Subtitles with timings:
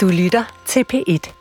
[0.00, 1.39] Du lytter til P1.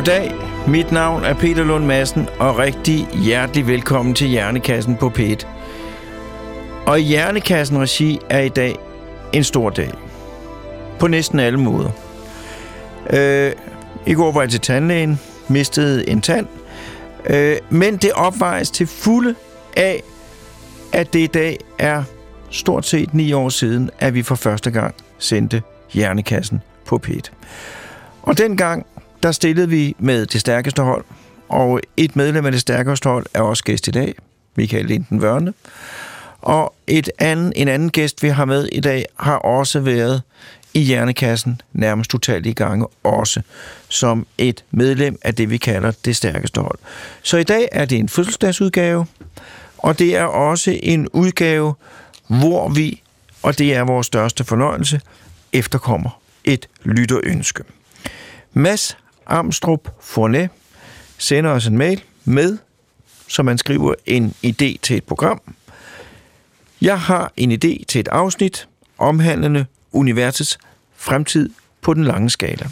[0.00, 0.32] Goddag,
[0.68, 5.46] mit navn er Peter Lund Madsen, og rigtig hjertelig velkommen til Hjernekassen på P1.
[6.86, 8.76] Og Hjernekassen regi er i dag
[9.32, 9.92] en stor dag.
[10.98, 11.90] På næsten alle måder.
[13.12, 13.52] Øh,
[14.06, 16.46] I går var jeg til tandlægen, mistede en tand,
[17.30, 19.34] øh, men det opvejes til fulde
[19.76, 20.02] af,
[20.92, 22.02] at det i dag er
[22.50, 27.30] stort set ni år siden, at vi for første gang sendte Hjernekassen på P1.
[28.22, 28.86] Og dengang
[29.22, 31.04] der stillede vi med det stærkeste hold,
[31.48, 34.14] og et medlem af det stærkeste hold er også gæst i dag,
[34.56, 35.52] Michael Linden Vørne.
[36.42, 40.22] Og et anden, en anden gæst, vi har med i dag, har også været
[40.74, 43.42] i Hjernekassen nærmest i gange, også
[43.88, 46.78] som et medlem af det, vi kalder det stærkeste hold.
[47.22, 49.06] Så i dag er det en fødselsdagsudgave,
[49.78, 51.74] og det er også en udgave,
[52.26, 53.02] hvor vi,
[53.42, 55.00] og det er vores største fornøjelse,
[55.52, 57.62] efterkommer et lytterønske.
[58.52, 58.96] Mads
[59.30, 60.50] Amstrup Fournet
[61.18, 62.58] sender os en mail med,
[63.28, 65.40] så man skriver en idé til et program.
[66.80, 70.58] Jeg har en idé til et afsnit omhandlende universets
[70.96, 72.68] fremtid på den lange skala.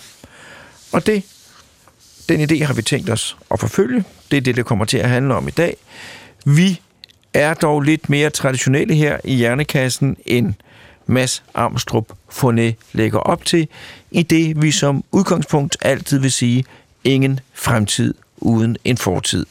[0.92, 1.22] Og det,
[2.28, 4.04] den idé har vi tænkt os at forfølge.
[4.30, 5.76] Det er det, det kommer til at handle om i dag.
[6.44, 6.80] Vi
[7.34, 10.54] er dog lidt mere traditionelle her i Hjernekassen end
[11.10, 13.68] Mads Armstrong Forné lægger op til,
[14.10, 16.64] i det vi som udgangspunkt altid vil sige,
[17.04, 19.46] ingen fremtid uden en fortid.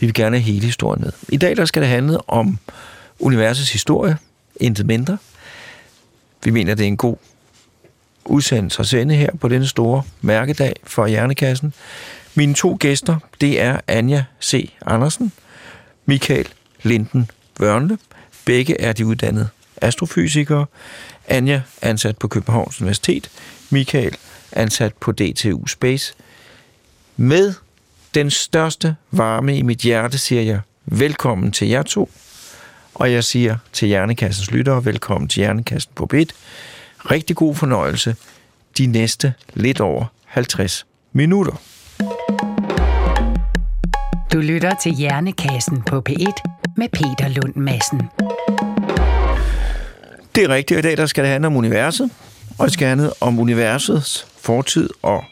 [0.00, 1.12] Vi vil gerne have hele historien med.
[1.28, 2.58] I dag der skal det handle om
[3.18, 4.16] universets historie,
[4.56, 5.18] intet mindre.
[6.44, 7.16] Vi mener, det er en god
[8.24, 11.74] udsendelse at sende her på denne store mærkedag for Hjernekassen.
[12.34, 14.72] Mine to gæster, det er Anja C.
[14.86, 15.32] Andersen,
[16.06, 16.48] Michael
[16.82, 17.98] Linden Vørnle.
[18.44, 19.48] Begge er de uddannede
[19.80, 20.66] astrofysikere.
[21.28, 23.30] Anja ansat på Københavns Universitet.
[23.70, 24.16] Michael
[24.52, 26.14] ansat på DTU Space.
[27.16, 27.54] Med
[28.14, 32.10] den største varme i mit hjerte siger jeg velkommen til jer to.
[32.94, 36.34] Og jeg siger til Hjernekassens lyttere, velkommen til Hjernekassen på BIT.
[36.98, 38.16] Rigtig god fornøjelse
[38.78, 41.60] de næste lidt over 50 minutter.
[44.32, 46.32] Du lytter til Hjernekassen på P1
[46.76, 48.00] med Peter Lund Madsen.
[50.34, 52.10] Det er rigtigt, i dag der skal det handle om universet,
[52.58, 55.24] og det skal handle om universets fortid og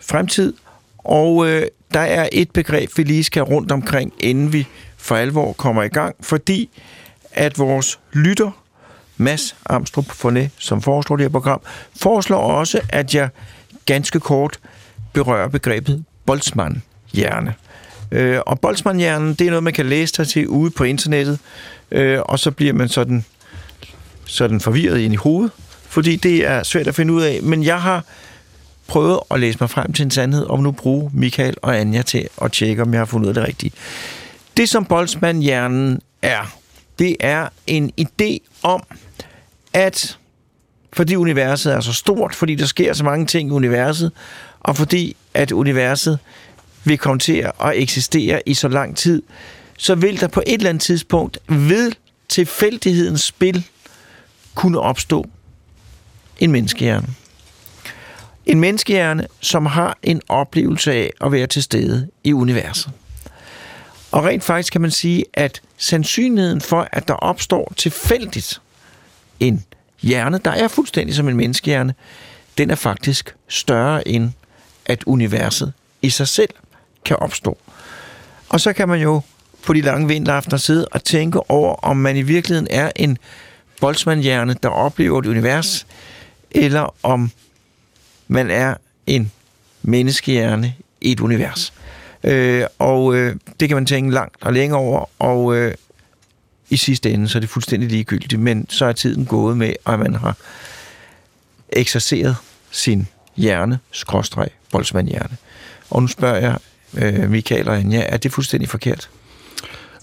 [0.00, 0.52] fremtid.
[0.98, 1.62] Og øh,
[1.94, 5.88] der er et begreb, vi lige skal rundt omkring, inden vi for alvor kommer i
[5.88, 6.70] gang, fordi
[7.32, 8.50] at vores lytter,
[9.16, 11.60] Mads Amstrup Forne, som foreslår det her program,
[11.96, 13.28] foreslår også, at jeg
[13.86, 14.58] ganske kort
[15.12, 17.54] berører begrebet Boltzmann-hjerne.
[18.12, 21.38] Øh, og Boltzmann-hjernen, det er noget, man kan læse sig til ude på internettet,
[21.90, 23.24] øh, og så bliver man sådan
[24.26, 25.52] sådan forvirret ind i hovedet,
[25.88, 27.42] fordi det er svært at finde ud af.
[27.42, 28.04] Men jeg har
[28.86, 32.28] prøvet at læse mig frem til en sandhed, om nu bruge Michael og Anja til
[32.42, 33.72] at tjekke, om jeg har fundet ud af det rigtige.
[34.56, 36.56] Det, som Boltzmann-hjernen er,
[36.98, 38.82] det er en idé om,
[39.72, 40.18] at
[40.92, 44.12] fordi universet er så stort, fordi der sker så mange ting i universet,
[44.60, 46.18] og fordi at universet
[46.84, 49.22] vil komme til at eksistere i så lang tid,
[49.78, 51.92] så vil der på et eller andet tidspunkt ved
[52.28, 53.64] tilfældighedens spil
[54.56, 55.26] kunne opstå
[56.38, 57.08] en menneskehjerne.
[58.46, 62.90] En menneskehjerne, som har en oplevelse af at være til stede i universet.
[64.12, 68.60] Og rent faktisk kan man sige, at sandsynligheden for, at der opstår tilfældigt
[69.40, 69.64] en
[70.02, 71.94] hjerne, der er fuldstændig som en menneskehjerne,
[72.58, 74.30] den er faktisk større end,
[74.86, 76.50] at universet i sig selv
[77.04, 77.58] kan opstå.
[78.48, 79.20] Og så kan man jo
[79.66, 83.18] på de lange vinteraftener sidde og tænke over, om man i virkeligheden er en
[83.80, 85.86] Boltzmannhjernen der oplever et univers,
[86.50, 87.30] eller om
[88.28, 88.74] man er
[89.06, 89.32] en
[89.82, 91.72] menneskehjerne i et univers.
[92.24, 95.74] Øh, og øh, det kan man tænke langt og længe over, og øh,
[96.68, 99.98] i sidste ende, så er det fuldstændig ligegyldigt, men så er tiden gået med, at
[99.98, 100.36] man har
[101.68, 102.36] ekserceret
[102.70, 105.38] sin hjerne, skråstreg, Boltzmannhjernen.
[105.90, 106.58] Og nu spørger jeg
[106.94, 109.10] øh, Michael og Anja, er det fuldstændig forkert?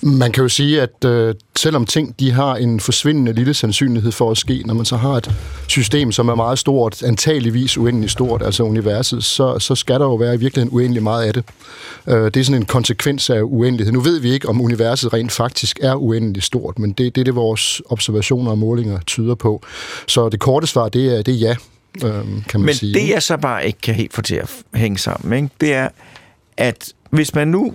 [0.05, 4.31] Man kan jo sige, at øh, selvom ting de har en forsvindende lille sandsynlighed for
[4.31, 5.31] at ske, når man så har et
[5.67, 10.15] system, som er meget stort, antageligvis uendelig stort, altså universet, så, så skal der jo
[10.15, 11.43] være i virkeligheden uendelig meget af det.
[12.07, 13.93] Øh, det er sådan en konsekvens af uendelighed.
[13.93, 17.25] Nu ved vi ikke, om universet rent faktisk er uendelig stort, men det, det er
[17.25, 19.63] det, vores observationer og målinger tyder på.
[20.07, 21.55] Så det korte svar, det er, det er ja,
[22.07, 22.93] øh, kan man men sige.
[22.93, 25.55] Men det, jeg så bare ikke kan helt få til at hænge sammen, ikke?
[25.61, 25.89] det er,
[26.57, 27.73] at hvis man nu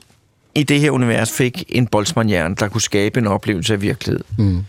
[0.59, 4.65] i det her univers fik en boltzmann der kunne skabe en oplevelse af virkelighed, mm.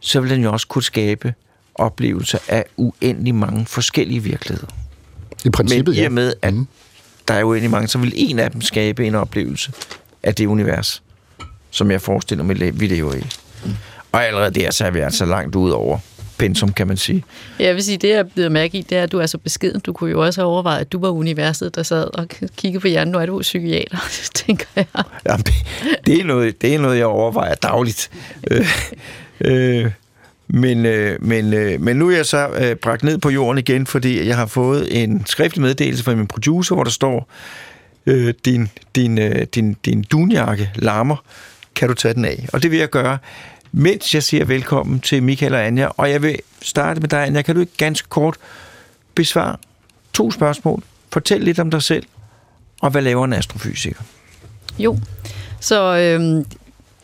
[0.00, 1.34] så ville den jo også kunne skabe
[1.74, 4.68] oplevelser af uendelig mange forskellige virkeligheder.
[5.44, 6.66] I princippet, Men i og med, at mm.
[7.28, 9.72] der er uendelig mange, så vil en af dem skabe en oplevelse
[10.22, 11.02] af det univers,
[11.70, 13.26] som jeg forestiller mig, vi lever i.
[13.64, 13.70] Mm.
[14.12, 15.98] Og allerede der, så er vi altså langt ud over
[16.42, 17.24] pensum, kan man sige.
[17.58, 19.80] Jeg vil sige, det jeg bliver mærke i, det er, at du er så beskeden.
[19.80, 22.88] Du kunne jo også have overvejet, at du var universet, der sad og kiggede på
[22.88, 23.12] hjernen.
[23.12, 23.98] Nu er du psykiater,
[24.34, 24.84] tænker jeg.
[25.26, 25.54] Jamen, det,
[26.06, 28.10] det, er noget, det er noget, jeg overvejer dagligt.
[28.50, 28.66] øh,
[29.40, 29.90] øh,
[30.48, 33.86] men, øh, men, øh, men nu er jeg så øh, bragt ned på jorden igen,
[33.86, 37.30] fordi jeg har fået en skriftlig meddelelse fra min producer, hvor der står,
[38.06, 41.16] øh, din, din, øh, din, din dunjakke larmer,
[41.74, 42.46] kan du tage den af?
[42.52, 43.18] Og det vil jeg gøre
[43.72, 45.86] mens jeg siger velkommen til Michael og Anja.
[45.86, 47.42] Og jeg vil starte med dig, Anja.
[47.42, 48.36] Kan du ikke ganske kort
[49.14, 49.56] besvare
[50.12, 50.82] to spørgsmål?
[51.12, 52.04] Fortæl lidt om dig selv,
[52.80, 54.02] og hvad laver en astrofysiker?
[54.78, 54.98] Jo,
[55.60, 56.44] så øh,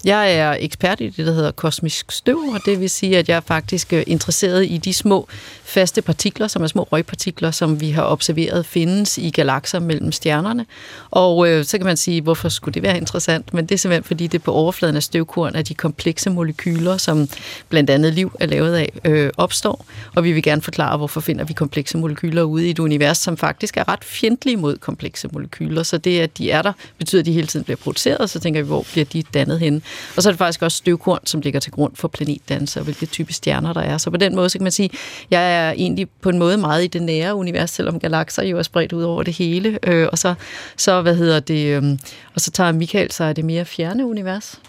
[0.05, 3.37] jeg er ekspert i det, der hedder kosmisk støv, og det vil sige, at jeg
[3.37, 5.29] er faktisk øh, interesseret i de små
[5.65, 10.67] faste partikler, som er små røgpartikler, som vi har observeret findes i galakser mellem stjernerne.
[11.11, 13.55] Og øh, så kan man sige, hvorfor skulle det være interessant?
[13.55, 17.29] Men det er simpelthen, fordi det på overfladen af støvkorn er de komplekse molekyler, som
[17.69, 19.87] blandt andet liv er lavet af, øh, opstår.
[20.15, 23.37] Og vi vil gerne forklare, hvorfor finder vi komplekse molekyler ude i et univers, som
[23.37, 25.83] faktisk er ret fjendtlige mod komplekse molekyler.
[25.83, 28.63] Så det, at de er der, betyder, at de hele tiden bliver produceret, så tænker
[28.63, 29.83] vi, hvor bliver de dannet hen?
[30.17, 33.07] Og så er det faktisk også støvkorn, som ligger til grund for planetdannelse og hvilke
[33.07, 33.99] type stjerner der er.
[33.99, 34.91] Så på den måde, så kan man sige,
[35.31, 38.63] jeg er egentlig på en måde meget i det nære univers, selvom galakser jo er
[38.63, 39.79] spredt ud over det hele.
[39.83, 40.35] Øh, og så,
[40.77, 41.99] så, hvad hedder det, øh,
[42.35, 44.61] og så tager Michael sig af det mere fjerne univers.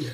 [0.00, 0.04] Ja.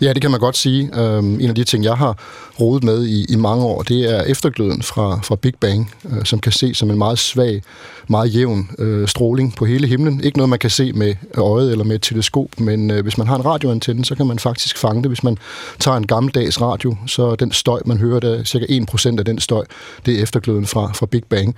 [0.00, 0.90] Ja, det kan man godt sige.
[0.94, 2.18] Øh, en af de ting, jeg har
[2.60, 6.38] rodet med i, i mange år, det er eftergløden fra, fra Big Bang, øh, som
[6.38, 7.62] kan ses som en meget svag
[8.08, 10.20] meget jævn øh, stråling på hele himlen.
[10.24, 13.26] Ikke noget, man kan se med øjet eller med et teleskop, men øh, hvis man
[13.26, 15.10] har en radioantenne, så kan man faktisk fange det.
[15.10, 15.38] Hvis man
[15.78, 19.64] tager en gammeldags radio, så den støj, man hører, der cirka 1% af den støj,
[20.06, 21.56] det er eftergløden fra, fra Big Bang.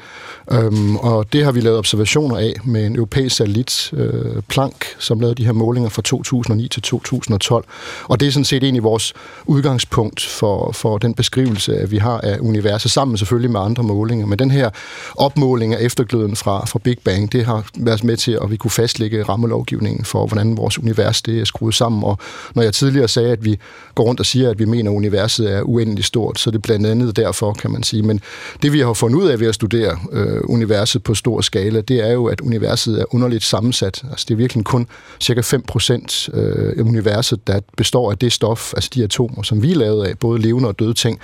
[0.53, 5.21] Øhm, og det har vi lavet observationer af med en europæisk satellit, øh, Planck, som
[5.21, 7.65] lavede de her målinger fra 2009 til 2012.
[8.05, 9.13] Og det er sådan set egentlig vores
[9.47, 14.27] udgangspunkt for, for den beskrivelse, vi har af universet, sammen selvfølgelig med andre målinger.
[14.27, 14.71] Men den her
[15.17, 18.71] opmåling af eftergløden fra, fra Big Bang, det har været med til, at vi kunne
[18.71, 22.05] fastlægge rammelovgivningen for, hvordan vores univers det er skruet sammen.
[22.05, 22.19] Og
[22.55, 23.59] når jeg tidligere sagde, at vi
[23.95, 26.63] går rundt og siger, at vi mener, at universet er uendeligt stort, så det er
[26.63, 28.03] blandt andet derfor, kan man sige.
[28.03, 28.21] Men
[28.63, 32.09] det, vi har fundet ud af ved at studere øh, universet på stor skala, det
[32.09, 34.03] er jo, at universet er underligt sammensat.
[34.11, 34.87] Altså, det er virkelig kun
[35.21, 39.73] cirka 5% øh, af universet, der består af det stof, altså de atomer, som vi
[39.73, 41.21] er lavet af, både levende og døde ting.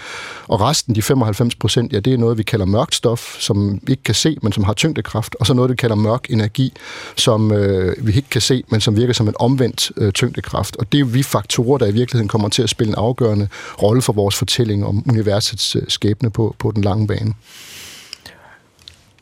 [0.49, 4.03] Og resten, de 95%, ja, det er noget, vi kalder mørkt stof, som vi ikke
[4.03, 6.73] kan se, men som har tyngdekraft, og så noget, vi kalder mørk energi,
[7.17, 10.77] som øh, vi ikke kan se, men som virker som en omvendt øh, tyngdekraft.
[10.77, 13.49] Og det er vi faktorer, der i virkeligheden kommer til at spille en afgørende
[13.83, 17.35] rolle for vores fortælling om universets øh, skæbne på, på den lange bane.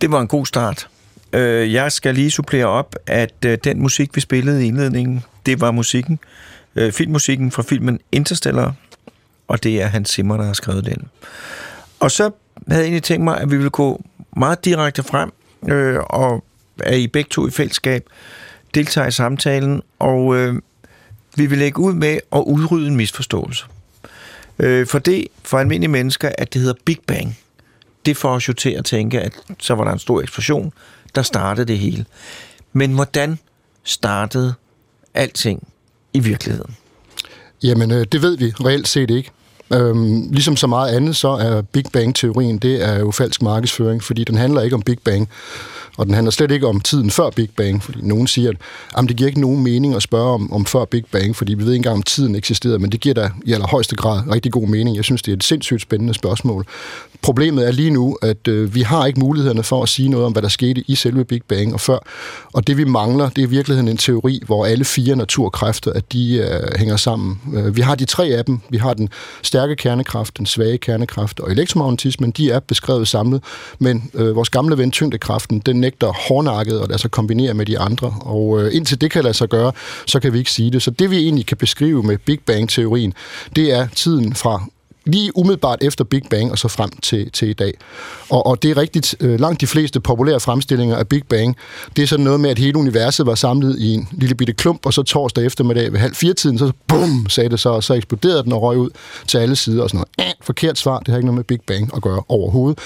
[0.01, 0.89] Det var en god start.
[1.33, 5.61] Øh, jeg skal lige supplere op, at øh, den musik, vi spillede i indledningen, det
[5.61, 6.19] var musikken,
[6.77, 8.75] øh, filmmusikken fra filmen Interstellar,
[9.49, 11.09] og det er Hans Zimmer, der har skrevet den.
[12.01, 12.31] Og så
[12.69, 14.05] havde jeg egentlig tænkt mig, at vi ville gå
[14.37, 15.33] meget direkte frem
[15.69, 16.45] øh, og
[16.79, 18.09] er I begge to i fællesskab,
[18.75, 20.55] deltager i samtalen, og øh,
[21.37, 23.65] vi vil lægge ud med at udrydde en misforståelse.
[24.59, 27.39] Øh, for det, for almindelige mennesker, at det hedder Big Bang,
[28.07, 30.73] det får os jo til at tænke, at så var der en stor eksplosion,
[31.15, 32.05] der startede det hele.
[32.73, 33.39] Men hvordan
[33.85, 34.55] startede
[35.15, 35.69] alting
[36.13, 36.77] i virkeligheden?
[37.63, 39.31] Jamen, øh, det ved vi reelt set ikke.
[39.73, 44.25] Øhm, ligesom så meget andet, så er Big Bang-teorien, det er jo falsk markedsføring, fordi
[44.25, 45.29] den handler ikke om Big Bang.
[45.97, 48.57] Og den handler slet ikke om tiden før Big Bang, fordi nogen siger, at
[48.97, 51.65] jamen, det giver ikke nogen mening at spørge om, om før Big Bang, fordi vi
[51.65, 54.69] ved ikke engang, om tiden eksisterede, men det giver da i allerhøjeste grad rigtig god
[54.69, 54.97] mening.
[54.97, 56.67] Jeg synes, det er et sindssygt spændende spørgsmål.
[57.23, 60.33] Problemet er lige nu, at øh, vi har ikke mulighederne for at sige noget om,
[60.33, 61.99] hvad der skete i selve Big Bang og før.
[62.53, 66.13] Og det vi mangler, det er i virkeligheden en teori, hvor alle fire naturkræfter, at
[66.13, 67.41] de øh, hænger sammen.
[67.55, 68.61] Øh, vi har de tre af dem.
[68.71, 69.09] Vi har den
[69.53, 72.31] stærke kernekraft, den svage kernekraft og elektromagnetismen.
[72.31, 73.43] De er beskrevet samlet,
[73.79, 77.79] men øh, vores gamle ven tyngdekraften, den nægter hårdnakket og lader sig kombinere med de
[77.79, 78.15] andre.
[78.21, 79.73] Og øh, indtil det kan lade sig gøre,
[80.07, 80.83] så kan vi ikke sige det.
[80.83, 83.15] Så det vi egentlig kan beskrive med Big Bang-teorien,
[83.57, 84.65] det er tiden fra
[85.05, 87.75] lige umiddelbart efter Big Bang og så frem til, til i dag.
[88.31, 91.57] Og, og det er rigtigt, øh, langt de fleste populære fremstillinger af Big Bang,
[91.97, 94.87] det er sådan noget med, at hele universet var samlet i en lille bitte klump,
[94.87, 97.95] og så torsdag eftermiddag ved halv fire tiden, så bum, sagde det så, og så
[97.95, 98.91] eksploderede den og røg ud
[99.27, 100.29] til alle sider og sådan noget.
[100.29, 102.79] Ah, forkert svar, det har ikke noget med Big Bang at gøre overhovedet.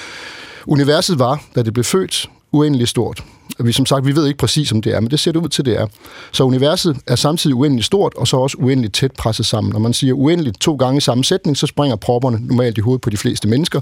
[0.66, 3.24] Universet var, da det blev født, uendelig stort.
[3.58, 5.48] Vi, som sagt, vi ved ikke præcis, om det er, men det ser det ud
[5.48, 5.86] til, det er.
[6.32, 9.72] Så universet er samtidig uendeligt stort, og så også uendeligt tæt presset sammen.
[9.72, 13.00] Når man siger uendeligt to gange i samme sætning, så springer propperne normalt i hovedet
[13.00, 13.80] på de fleste mennesker,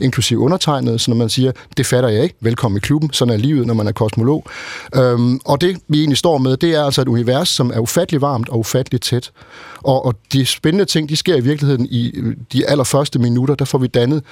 [0.00, 0.98] inklusive undertegnede.
[0.98, 3.74] Så når man siger, det fatter jeg ikke, velkommen i klubben, sådan er livet, når
[3.74, 4.46] man er kosmolog.
[4.94, 8.20] Øhm, og det, vi egentlig står med, det er altså et univers, som er ufattelig
[8.20, 9.30] varmt og ufattelig tæt.
[9.84, 13.64] Og, og de spændende ting, de sker i virkeligheden i øh, de allerførste minutter, der
[13.64, 14.22] får vi dannet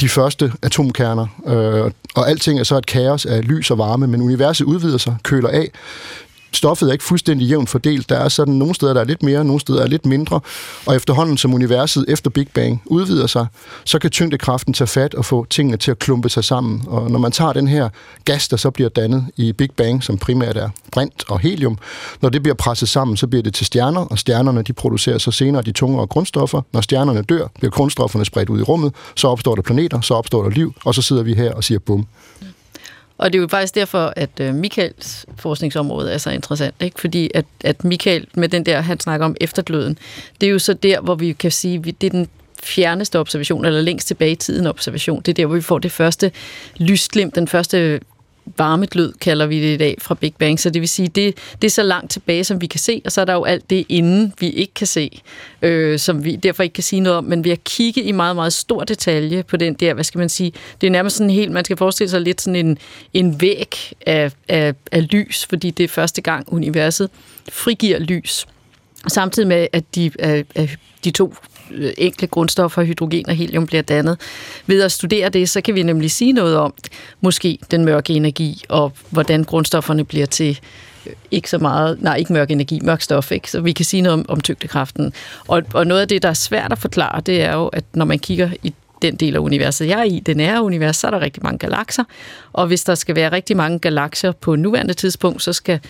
[0.00, 1.26] de første atomkerner.
[1.46, 5.16] Øh, og alting er så et kaos af lys og varme, men universet udvider sig,
[5.22, 5.70] køler af.
[6.52, 8.08] Stoffet er ikke fuldstændig jævnt fordelt.
[8.08, 10.40] Der er sådan nogle steder, der er lidt mere, nogle steder er lidt mindre.
[10.86, 13.46] Og efterhånden, som universet efter Big Bang udvider sig,
[13.84, 16.82] så kan tyngdekraften tage fat og få tingene til at klumpe sig sammen.
[16.86, 17.88] Og når man tager den her
[18.24, 21.78] gas, der så bliver dannet i Big Bang, som primært er brint og helium,
[22.20, 25.30] når det bliver presset sammen, så bliver det til stjerner, og stjernerne de producerer så
[25.30, 26.62] senere de tungere grundstoffer.
[26.72, 30.42] Når stjernerne dør, bliver grundstofferne spredt ud i rummet, så opstår der planeter, så opstår
[30.42, 32.06] der liv, og så sidder vi her og siger bum.
[33.18, 37.00] Og det er jo faktisk derfor, at øh, Michaels forskningsområde er så interessant, ikke?
[37.00, 39.98] fordi at, at Michael med den der, han snakker om eftergløden,
[40.40, 42.28] det er jo så der, hvor vi kan sige, det er den
[42.62, 45.20] fjerneste observation, eller længst tilbage i tiden observation.
[45.20, 46.32] Det er der, hvor vi får det første
[46.76, 48.00] lysglimt, den første
[48.56, 50.60] varmeglød, kalder vi det i dag, fra Big Bang.
[50.60, 53.12] Så det vil sige, det, det er så langt tilbage, som vi kan se, og
[53.12, 55.22] så er der jo alt det inden, vi ikke kan se,
[55.62, 57.24] øh, som vi derfor ikke kan sige noget om.
[57.24, 60.28] Men ved at kigge i meget, meget stor detalje på den der, hvad skal man
[60.28, 62.78] sige, det er nærmest sådan helt, man skal forestille sig lidt sådan en,
[63.14, 63.76] en væg
[64.06, 67.10] af, af, af lys, fordi det er første gang, universet
[67.48, 68.46] frigiver lys.
[69.08, 70.10] Samtidig med, at de,
[70.54, 71.34] at de to
[71.70, 74.20] Øh, enkle grundstoffer, hydrogen og helium, bliver dannet.
[74.66, 76.74] Ved at studere det, så kan vi nemlig sige noget om
[77.20, 80.60] måske den mørke energi, og hvordan grundstofferne bliver til
[81.06, 83.50] øh, ikke så meget, nej, ikke mørk energi, mørk stof, ikke?
[83.50, 85.12] så vi kan sige noget om, om tyngdekraften.
[85.48, 88.04] Og, og noget af det, der er svært at forklare, det er jo, at når
[88.04, 91.10] man kigger i den del af universet, jeg er i, det nære univers, så er
[91.10, 92.04] der rigtig mange galakser.
[92.52, 95.80] Og hvis der skal være rigtig mange galakser på nuværende tidspunkt, så skal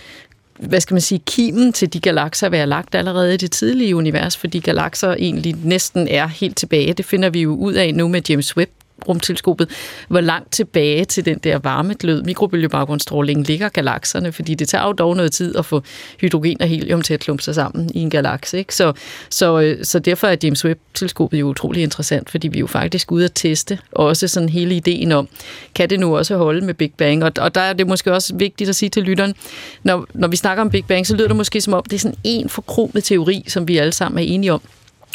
[0.59, 4.37] hvad skal man sige, kimen til de galakser være lagt allerede i det tidlige univers,
[4.37, 6.93] fordi galakser egentlig næsten er helt tilbage.
[6.93, 8.71] Det finder vi jo ud af nu med James Webb
[9.09, 9.71] rumteleskopet,
[10.09, 15.17] hvor langt tilbage til den der varmeglød, mikrobølgebaggrundsstråling, ligger galakserne, fordi det tager jo dog
[15.17, 15.83] noget tid at få
[16.21, 18.59] hydrogen og helium til at klumpe sig sammen i en galakse.
[18.59, 18.75] Ikke?
[18.75, 18.93] Så,
[19.31, 23.12] så, øh, så derfor er James Webb-teleskopet jo utrolig interessant, fordi vi er jo faktisk
[23.12, 25.28] ude at teste også sådan hele ideen om,
[25.75, 27.25] kan det nu også holde med Big Bang?
[27.25, 29.35] Og, og der er det måske også vigtigt at sige til lytteren,
[29.83, 31.99] når, når vi snakker om Big Bang, så lyder det måske som om, det er
[31.99, 34.61] sådan en forkromet teori, som vi alle sammen er enige om.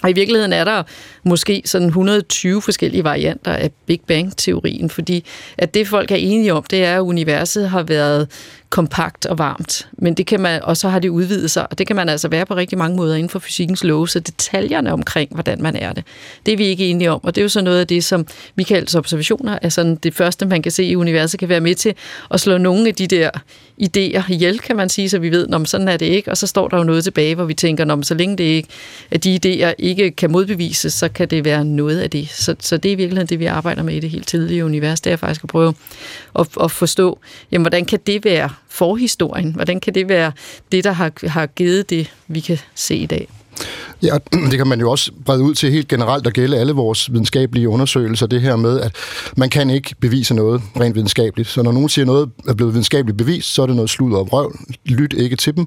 [0.03, 0.83] Og i virkeligheden er der
[1.23, 5.25] måske sådan 120 forskellige varianter af Big Bang-teorien, fordi
[5.57, 8.27] at det folk er enige om, det er, at universet har været
[8.73, 9.87] kompakt og varmt.
[9.97, 12.27] Men det kan man, og så har det udvidet sig, og det kan man altså
[12.27, 15.93] være på rigtig mange måder inden for fysikkens love, så detaljerne omkring, hvordan man er
[15.93, 16.03] det,
[16.45, 17.23] det er vi ikke enige om.
[17.23, 20.45] Og det er jo så noget af det, som Michaels observationer er sådan det første,
[20.45, 21.93] man kan se i universet, kan være med til
[22.31, 23.29] at slå nogle af de der
[23.81, 26.47] idéer ihjel, kan man sige, så vi ved, om sådan er det ikke, og så
[26.47, 28.69] står der jo noget tilbage, hvor vi tænker, om så længe det ikke,
[29.11, 32.29] at de idéer ikke kan modbevises, så kan det være noget af det.
[32.29, 35.11] Så, så det er virkelig det, vi arbejder med i det helt tidlige univers, det
[35.11, 35.73] er faktisk at prøve
[36.39, 37.19] at, at forstå,
[37.51, 39.53] jamen, hvordan kan det være forhistorien?
[39.55, 40.31] Hvordan kan det være
[40.71, 43.27] det, der har, har givet det, vi kan se i dag?
[44.03, 44.17] Ja,
[44.51, 47.69] det kan man jo også brede ud til helt generelt at gælde alle vores videnskabelige
[47.69, 48.95] undersøgelser, det her med, at
[49.37, 51.49] man kan ikke bevise noget rent videnskabeligt.
[51.49, 54.33] Så når nogen siger noget er blevet videnskabeligt bevist, så er det noget sludder og
[54.33, 54.55] røv.
[54.85, 55.65] Lyt ikke til dem.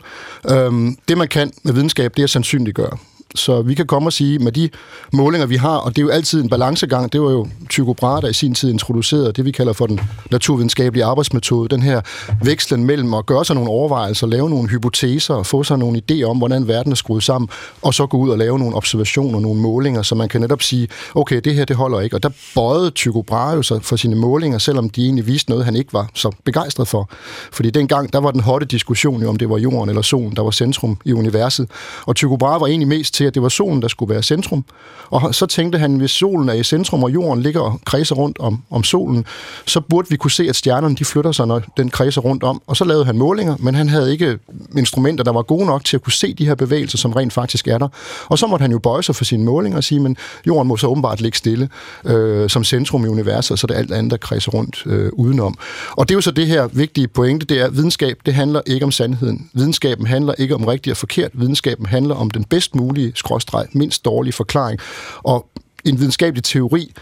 [0.51, 2.99] Øhm, det man kan med videnskab, det er sandsynliggøre.
[3.35, 4.71] Så vi kan komme og sige, med de
[5.13, 8.21] målinger, vi har, og det er jo altid en balancegang, det var jo Tycho Brahe,
[8.21, 12.01] der i sin tid introducerede det, vi kalder for den naturvidenskabelige arbejdsmetode, den her
[12.43, 16.25] vekslen mellem at gøre sig nogle overvejelser, lave nogle hypoteser, og få sig nogle idéer
[16.25, 17.49] om, hvordan verden er skruet sammen,
[17.83, 20.89] og så gå ud og lave nogle observationer, nogle målinger, så man kan netop sige,
[21.15, 22.17] okay, det her, det holder ikke.
[22.17, 25.65] Og der bøjede Tycho Brahe jo sig for sine målinger, selvom de egentlig viste noget,
[25.65, 27.11] han ikke var så begejstret for.
[27.53, 30.43] Fordi dengang, der var den hotte diskussion jo, om det var jorden eller solen, der
[30.43, 31.71] var centrum i universet.
[32.07, 34.65] Og Tycho Brahe var egentlig mest til, at det var solen, der skulle være centrum.
[35.11, 38.39] Og så tænkte han, hvis solen er i centrum, og jorden ligger og kredser rundt
[38.39, 39.25] om, om solen,
[39.67, 42.63] så burde vi kunne se, at stjernerne de flytter sig, når den kredser rundt om.
[42.67, 44.39] Og så lavede han målinger, men han havde ikke
[44.77, 47.69] instrumenter, der var gode nok til at kunne se de her bevægelser, som rent faktisk
[47.69, 47.89] er der.
[48.29, 50.77] Og så måtte han jo bøje sig for sine målinger og sige, men jorden må
[50.77, 51.69] så åbenbart ligge stille
[52.05, 55.59] øh, som centrum i universet, så det alt andet, der kredser rundt øh, udenom.
[55.91, 58.61] Og det er jo så det her vigtige pointe, det er, at videnskab, det handler
[58.67, 59.51] ikke om sandheden.
[59.53, 61.31] Videnskaben handler ikke om rigtigt og forkert.
[61.35, 64.81] Videnskaben handler om den bedst mulige, skråstreg, mindst dårlige forklaring.
[65.23, 65.47] Og
[65.85, 66.93] en videnskabelig teori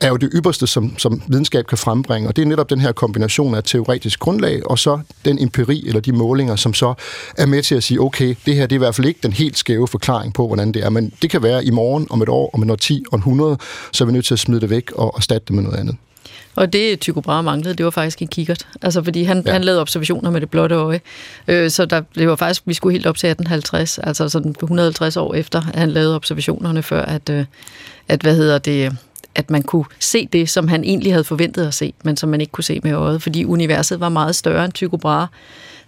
[0.00, 2.92] er jo det ypperste, som, som videnskab kan frembringe, og det er netop den her
[2.92, 6.94] kombination af teoretisk grundlag, og så den empiri, eller de målinger, som så
[7.36, 9.32] er med til at sige, okay, det her det er i hvert fald ikke den
[9.32, 12.28] helt skæve forklaring på, hvordan det er, men det kan være i morgen, om et
[12.28, 13.58] år, om et år 10, om 100,
[13.92, 15.96] så er vi nødt til at smide det væk og erstatte det med noget andet.
[16.58, 18.66] Og det Tycho Brahe manglede, det var faktisk en kikkert.
[18.82, 19.52] Altså, fordi han, ja.
[19.52, 21.00] han lavede observationer med det blotte øje.
[21.48, 25.16] Øh, så der, det var faktisk, vi skulle helt op til 1850, altså sådan 150
[25.16, 27.44] år efter, at han lavede observationerne, før at, øh,
[28.08, 28.96] at hvad hedder det,
[29.34, 32.40] at man kunne se det, som han egentlig havde forventet at se, men som man
[32.40, 35.26] ikke kunne se med øjet, fordi universet var meget større end Tycho Brahe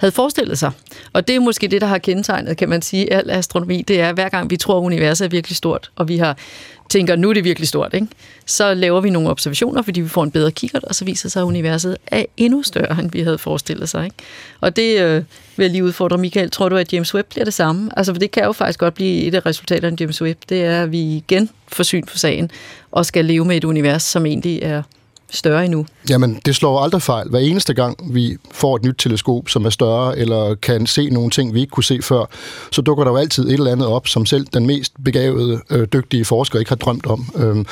[0.00, 0.70] havde forestillet sig.
[1.12, 3.82] Og det er måske det, der har kendetegnet, kan man sige, al astronomi.
[3.88, 6.36] Det er, at hver gang vi tror, at universet er virkelig stort, og vi har
[6.90, 8.06] tænker, nu er det virkelig stort, ikke?
[8.46, 11.40] så laver vi nogle observationer, fordi vi får en bedre kikkert, og så viser sig,
[11.40, 14.04] at universet er endnu større, end vi havde forestillet sig.
[14.04, 14.16] Ikke?
[14.60, 15.22] Og det øh,
[15.56, 16.50] vil jeg lige udfordre Michael.
[16.50, 17.90] Tror du, at James Webb bliver det samme?
[17.96, 20.40] Altså, for det kan jo faktisk godt blive et af resultaterne af James Webb.
[20.48, 22.50] Det er, at vi igen får syn på sagen,
[22.90, 24.82] og skal leve med et univers, som egentlig er
[25.30, 25.86] større endnu.
[26.10, 27.28] Jamen, det slår aldrig fejl.
[27.28, 31.30] Hver eneste gang, vi får et nyt teleskop, som er større, eller kan se nogle
[31.30, 32.24] ting, vi ikke kunne se før,
[32.72, 35.86] så dukker der jo altid et eller andet op, som selv den mest begavede, øh,
[35.92, 37.26] dygtige forsker ikke har drømt om.
[37.36, 37.66] Øhm,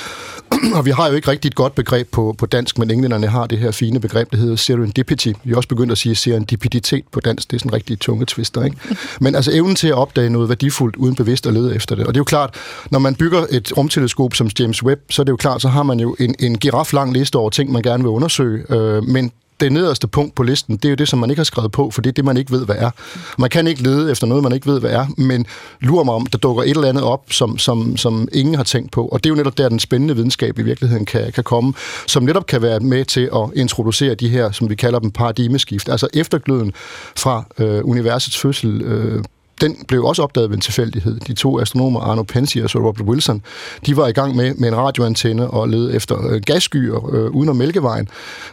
[0.77, 3.47] og vi har jo ikke rigtig et godt begreb på, på dansk, men englænderne har
[3.47, 5.33] det her fine begreb, der hedder serendipity.
[5.45, 7.50] Vi har også begyndt at sige serendipiditet på dansk.
[7.50, 8.77] Det er sådan en rigtig tunge twister, ikke?
[9.21, 12.07] Men altså evnen til at opdage noget værdifuldt, uden bevidst at lede efter det.
[12.07, 12.55] Og det er jo klart,
[12.91, 15.83] når man bygger et rumteleskop som James Webb, så er det jo klart, så har
[15.83, 18.73] man jo en, en giraflang liste over ting, man gerne vil undersøge.
[18.73, 21.45] Øh, men det nederste punkt på listen, det er jo det, som man ikke har
[21.45, 22.90] skrevet på, for det er det, man ikke ved, hvad er.
[23.38, 25.46] Man kan ikke lede efter noget, man ikke ved, hvad er, men
[25.81, 28.92] lurer mig om, der dukker et eller andet op, som, som, som ingen har tænkt
[28.92, 29.07] på.
[29.07, 31.73] Og det er jo netop der, den spændende videnskab i virkeligheden kan, kan komme,
[32.07, 35.88] som netop kan være med til at introducere de her, som vi kalder dem, paradigmeskift.
[35.88, 36.73] Altså eftergløden
[37.16, 39.25] fra øh, universets fødsel øh,
[39.61, 41.21] den blev også opdaget ved en tilfældighed.
[41.21, 43.42] De to astronomer, Arno Penzias og Robert Wilson,
[43.87, 47.49] de var i gang med, med en radioantenne og lede efter øh, gasskyer øh, uden
[47.49, 48.09] om Mælkevejen.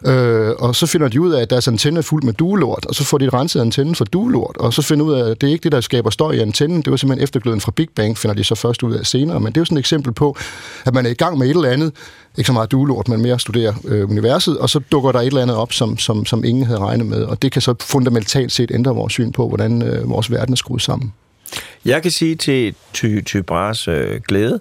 [0.06, 2.96] Øh, og så finder de ud af, at deres antenne er fuld med duelort, og
[2.96, 5.48] så får de renset antennen for duelort, og så finder de ud af, at det
[5.48, 8.18] er ikke det, der skaber støj i antennen, det var simpelthen eftergløden fra Big Bang,
[8.18, 9.39] finder de så først ud af senere.
[9.39, 10.38] Men det er jo sådan et eksempel på,
[10.86, 11.91] at man er i gang med et eller andet,
[12.38, 15.26] ikke så meget duelort, men mere at studere øh, universet, og så dukker der et
[15.26, 18.52] eller andet op, som, som, som ingen havde regnet med, og det kan så fundamentalt
[18.52, 20.95] set ændre vores syn på, hvordan øh, vores verden er skruet sammen.
[21.86, 24.60] Jeg kan sige til Ty, Ty Bras øh, glæde,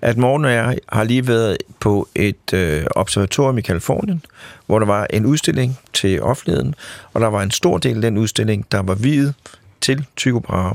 [0.00, 4.24] at morgen og jeg har lige været på et øh, observatorium i Kalifornien,
[4.66, 6.74] hvor der var en udstilling til offentligheden,
[7.12, 9.34] og der var en stor del af den udstilling, der var videt
[9.80, 10.74] til Tycho Brahe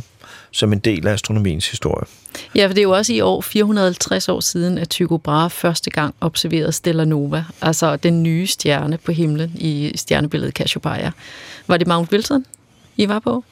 [0.52, 2.06] som en del af astronomiens historie.
[2.56, 5.89] Ja, for det er jo også i år 450 år siden, at Tycho Brahe første
[5.89, 11.12] gang observerede Stella Nova, altså den nye stjerne på himlen i stjernebilledet Cassiopeia.
[11.67, 12.45] Var det Mount Wilson,
[12.98, 13.43] I var på?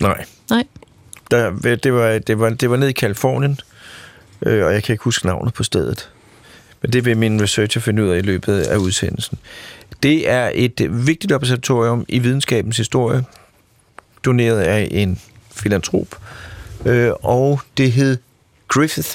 [0.00, 0.24] Nej.
[0.50, 0.64] Nej.
[1.30, 3.60] Der, det, var, det, var, det var ned i Kalifornien,
[4.46, 6.10] øh, og jeg kan ikke huske navnet på stedet.
[6.82, 9.38] Men det vil min researcher finde ud af i løbet af udsendelsen.
[10.02, 13.24] Det er et vigtigt observatorium i videnskabens historie,
[14.24, 16.18] doneret af en filantrop,
[16.86, 18.16] øh, og det hed
[18.68, 19.08] Griffith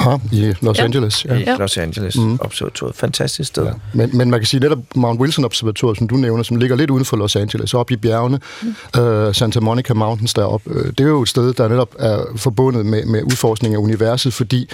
[0.00, 0.84] Ja, i Los ja.
[0.84, 1.24] Angeles.
[1.24, 1.34] Ja.
[1.34, 2.38] I Los Angeles mm.
[2.40, 2.96] observatoriet.
[2.96, 3.64] Fantastisk sted.
[3.64, 3.72] Ja.
[3.92, 6.90] Men, men man kan sige netop Mount Wilson observatoriet, som du nævner, som ligger lidt
[6.90, 8.74] uden for Los Angeles, oppe i bjergene, mm.
[9.00, 10.70] uh, Santa Monica Mountains deroppe.
[10.70, 14.32] Uh, det er jo et sted, der netop er forbundet med, med udforskning af universet,
[14.32, 14.68] fordi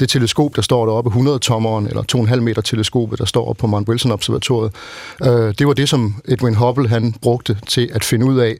[0.00, 3.88] det teleskop, der står deroppe, 100-tommeren, eller 2,5 meter teleskopet, der står oppe på Mount
[3.88, 4.72] Wilson observatoriet,
[5.20, 8.56] uh, det var det, som Edwin Hubble han brugte til at finde ud af,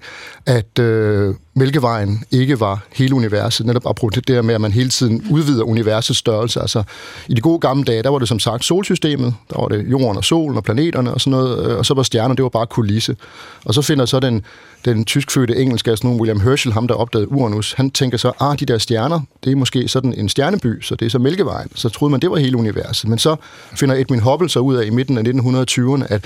[0.46, 3.66] at uh, Mælkevejen ikke var hele universet.
[3.66, 6.60] Netop apropos det der med, at man hele tiden udvider universets størrelse.
[6.60, 6.82] Altså,
[7.28, 10.16] i de gode gamle dage, der var det som sagt solsystemet, der var det jorden
[10.16, 12.66] og solen og planeterne og sådan noget, øh, og så var stjerner, det var bare
[12.66, 13.16] kulisse.
[13.64, 14.44] Og så finder så den,
[14.84, 18.66] den tyskfødte engelske astronom William Herschel, ham der opdagede Uranus, han tænker så, ah, de
[18.66, 21.68] der stjerner, det er måske sådan en stjerneby, så det er så Mælkevejen.
[21.74, 23.10] Så troede man, det var hele universet.
[23.10, 23.36] Men så
[23.74, 26.24] finder Edwin Hubble så ud af i midten af 1920'erne, at,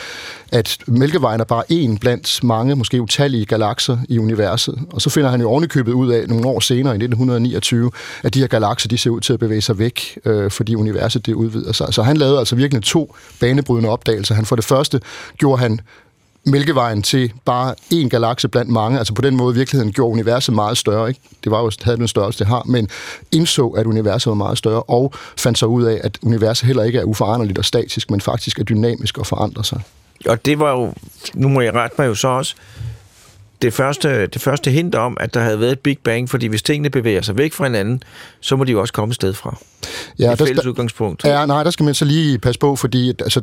[0.52, 4.78] at Mælkevejen er bare en blandt mange, måske utallige galakser i universet.
[4.92, 7.90] Og så finder han jo ovenikøbet ud af nogle år senere, i 1929,
[8.22, 11.26] at de her galakser, de ser ud til at bevæge sig væk, øh, fordi universet
[11.26, 11.94] det udvider sig.
[11.94, 14.34] Så han lavede altså virkelig to banebrydende opdagelser.
[14.34, 15.00] Han for det første
[15.38, 15.80] gjorde han
[16.44, 18.98] Mælkevejen til bare en galakse blandt mange.
[18.98, 21.08] Altså på den måde virkeligheden gjorde universet meget større.
[21.08, 21.20] Ikke?
[21.44, 22.88] Det var jo havde den størrelse, det har, men
[23.32, 26.98] indså, at universet var meget større, og fandt så ud af, at universet heller ikke
[26.98, 29.80] er uforanderligt og statisk, men faktisk er dynamisk og forandrer sig.
[30.28, 30.92] Og det var jo,
[31.34, 32.54] nu må jeg rette mig jo så også,
[33.62, 36.62] det første, det første hint om, at der havde været et Big Bang, fordi hvis
[36.62, 38.02] tingene bevæger sig væk fra hinanden,
[38.40, 39.56] så må de jo også komme et sted fra.
[40.18, 41.24] Ja, et der fælles udgangspunkt.
[41.24, 43.42] Ja, nej, der skal man så lige passe på, fordi altså,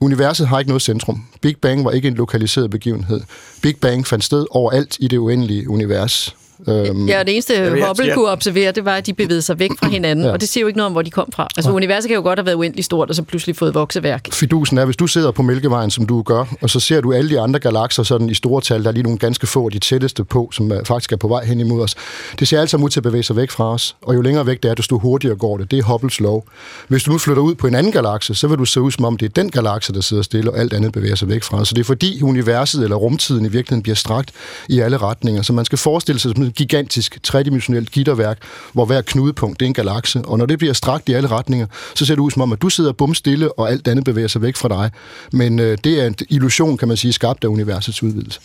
[0.00, 1.24] universet har ikke noget centrum.
[1.40, 3.20] Big Bang var ikke en lokaliseret begivenhed.
[3.62, 6.36] Big Bang fandt sted overalt i det uendelige univers.
[6.68, 8.14] Øhm, ja, det eneste jeg Hubble jeg...
[8.14, 10.32] kunne observere, det var, at de bevægede sig væk fra hinanden, ja.
[10.32, 11.48] og det siger jo ikke noget om, hvor de kom fra.
[11.56, 11.76] Altså, ja.
[11.76, 14.28] universet kan jo godt have været uendeligt stort, og så pludselig fået vokseværk.
[14.32, 17.30] Fidusen er, hvis du sidder på Mælkevejen, som du gør, og så ser du alle
[17.30, 19.78] de andre galakser sådan i store tal, der er lige nogle ganske få af de
[19.78, 21.94] tætteste på, som faktisk er på vej hen imod os.
[22.38, 24.46] Det ser alt sammen ud til at bevæge sig væk fra os, og jo længere
[24.46, 25.70] væk det er, desto hurtigere går det.
[25.70, 26.44] Det er Hubbles lov.
[26.88, 29.04] Hvis du nu flytter ud på en anden galakse, så vil du se ud som
[29.04, 31.60] om, det er den galakse, der sidder stille, og alt andet bevæger sig væk fra
[31.60, 31.68] os.
[31.68, 34.30] Så det er fordi universet eller rumtiden i virkeligheden bliver strakt
[34.68, 35.42] i alle retninger.
[35.42, 38.38] Så man skal forestille sig en gigantisk tredimensionelt gitterværk,
[38.72, 40.22] hvor hver knudepunkt det er en galakse.
[40.24, 42.62] Og når det bliver strakt i alle retninger, så ser det ud som om, at
[42.62, 44.90] du sidder bum stille, og alt andet bevæger sig væk fra dig.
[45.32, 48.40] Men øh, det er en illusion, kan man sige, skabt af universets udvidelse.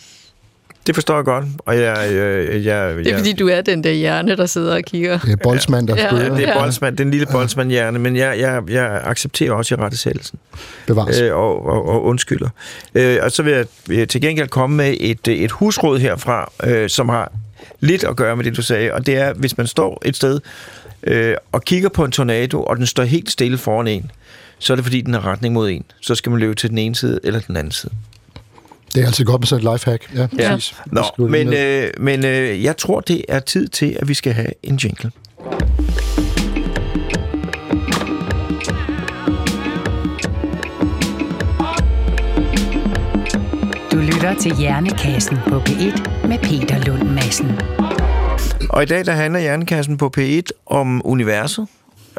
[0.86, 1.96] Det forstår jeg godt, og jeg...
[2.12, 5.18] jeg, jeg det er fordi, du er den der hjerne, der sidder og kigger.
[5.18, 6.16] Det er boldsmand, der ja.
[6.16, 10.38] ja, det er boldsmand, den lille boldsmand-hjerne, men jeg, jeg, jeg accepterer også i rettesættelsen.
[10.86, 11.20] Bevares.
[11.20, 12.48] Øh, og, og, og undskylder.
[12.94, 17.08] Øh, og så vil jeg til gengæld komme med et, et husråd herfra, øh, som
[17.08, 17.32] har
[17.80, 20.40] lidt at gøre med det, du sagde, og det er, hvis man står et sted
[21.02, 24.10] øh, og kigger på en tornado, og den står helt stille foran en,
[24.58, 25.84] så er det fordi, den har retning mod en.
[26.00, 27.92] Så skal man løbe til den ene side eller den anden side.
[28.94, 30.14] Det er altid godt med sådan et lifehack.
[30.14, 30.54] Ja, ja.
[30.54, 30.74] Præcis.
[30.86, 34.50] Nå, men, øh, men øh, jeg tror, det er tid til, at vi skal have
[34.62, 35.10] en jingle.
[44.24, 47.60] Lytter til Hjernekassen på P1 med Peter Lund Madsen.
[48.70, 51.66] Og i dag der handler Hjernekassen på P1 om universet,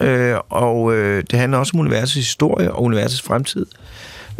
[0.02, 3.66] øh, og øh, det handler også om universets historie og universets fremtid.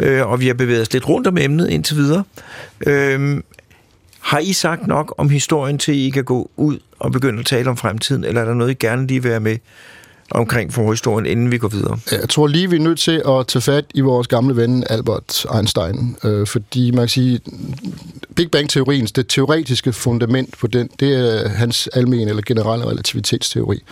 [0.00, 2.24] Øh, og vi har bevæget os lidt rundt om emnet indtil videre.
[2.86, 3.42] Øh,
[4.20, 7.70] har I sagt nok om historien til, I kan gå ud og begynde at tale
[7.70, 9.56] om fremtiden, eller er der noget, I gerne lige vil være med
[10.30, 11.98] omkring forhistorien, inden vi går videre?
[12.10, 15.46] Jeg tror lige, vi er nødt til at tage fat i vores gamle ven Albert
[15.56, 17.40] Einstein, øh, fordi man kan sige,
[18.36, 23.82] Big Bang-teoriens, det teoretiske fundament på den, det er hans almen eller generelle relativitetsteori.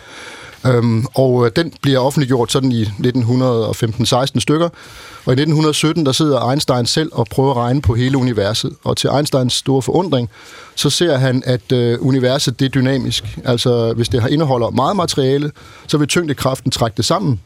[0.67, 4.69] Øhm, og øh, den bliver offentliggjort sådan i 1915-16 stykker,
[5.25, 8.73] og i 1917, der sidder Einstein selv og prøver at regne på hele universet.
[8.85, 10.31] Og til Einsteins store forundring,
[10.75, 13.39] så ser han, at øh, universet det er dynamisk.
[13.45, 15.51] Altså, hvis det har indeholder meget materiale,
[15.87, 17.41] så vil tyngdekraften trække det sammen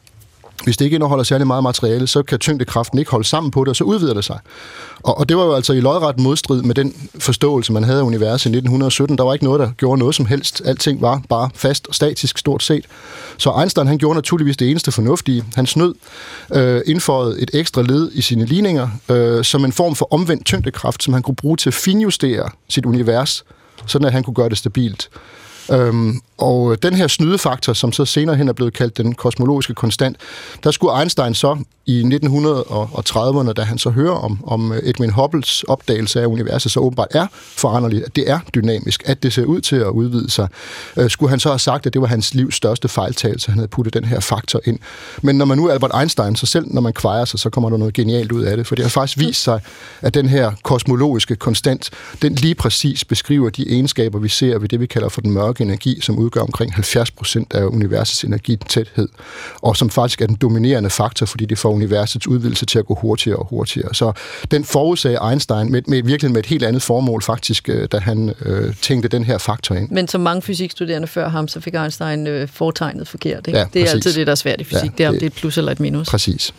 [0.65, 3.69] hvis det ikke indeholder særlig meget materiale, så kan tyngdekraften ikke holde sammen på det,
[3.69, 4.39] og så udvider det sig.
[5.03, 8.03] Og, og det var jo altså i lodret modstrid med den forståelse, man havde af
[8.03, 9.19] universet i 1917.
[9.19, 10.63] Der var ikke noget, der gjorde noget som helst.
[10.65, 12.85] Alting var bare fast og statisk stort set.
[13.39, 15.45] Så Einstein han gjorde naturligvis det eneste fornuftige.
[15.55, 15.95] Han snød,
[16.55, 21.03] øh, indføjet et ekstra led i sine ligninger, øh, som en form for omvendt tyngdekraft,
[21.03, 23.45] som han kunne bruge til at finjustere sit univers,
[23.87, 25.09] sådan at han kunne gøre det stabilt.
[25.73, 29.75] Øhm, og øh, den her snydefaktor, som så senere hen er blevet kaldt den kosmologiske
[29.75, 30.17] konstant,
[30.65, 35.63] der skulle Einstein så i 1930'erne, da han så hører om, om øh, Edwin Hubbles
[35.63, 39.61] opdagelse af universet, så åbenbart er foranderligt, at det er dynamisk, at det ser ud
[39.61, 40.49] til at udvide sig,
[40.97, 43.69] øh, skulle han så have sagt, at det var hans livs største fejltagelse, han havde
[43.69, 44.79] puttet den her faktor ind.
[45.23, 47.71] Men når man nu er Albert Einstein, så selv når man kvejer sig, så kommer
[47.71, 49.61] der noget genialt ud af det, for det har faktisk vist sig,
[50.01, 51.91] at den her kosmologiske konstant,
[52.23, 55.58] den lige præcis beskriver de egenskaber, vi ser ved det, vi kalder for den mørke
[55.61, 59.09] energi, som udgør omkring 70 procent af universets energitæthed,
[59.63, 62.95] og som faktisk er den dominerende faktor, fordi det får universets udvidelse til at gå
[62.95, 63.95] hurtigere og hurtigere.
[63.95, 64.13] Så
[64.51, 68.35] den forudsagde Einstein med, med virkelig med et helt andet formål faktisk, øh, da han
[68.41, 69.91] øh, tænkte den her faktor ind.
[69.91, 73.47] Men som mange fysikstuderende før ham, så fik Einstein øh, foretegnet forkert.
[73.47, 73.59] Ikke?
[73.59, 74.83] Ja, det er altid det, der er svært i fysik.
[74.83, 76.09] Ja, det, det er, om det er et plus eller et minus.
[76.09, 76.55] Præcis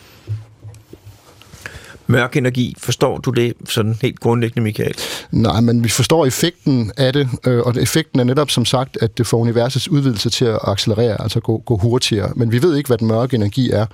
[2.10, 2.76] mørk energi.
[2.78, 4.94] Forstår du det sådan helt grundlæggende, Michael?
[5.32, 9.18] Nej, men vi forstår effekten af det, øh, og effekten er netop som sagt, at
[9.18, 12.32] det får universets udvidelse til at accelerere, altså gå, gå hurtigere.
[12.36, 13.86] Men vi ved ikke, hvad den mørke energi er.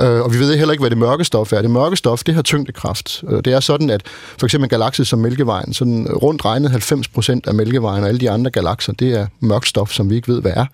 [0.00, 1.62] Øh, og vi ved heller ikke, hvad det mørke stof er.
[1.62, 3.24] Det mørke stof, det har tyngdekraft.
[3.28, 4.02] Øh, det er sådan, at
[4.38, 8.30] for eksempel galakser som Mælkevejen, sådan rundt regnet 90 procent af Mælkevejen og alle de
[8.30, 10.66] andre galakser, det er mørkt stof, som vi ikke ved, hvad er.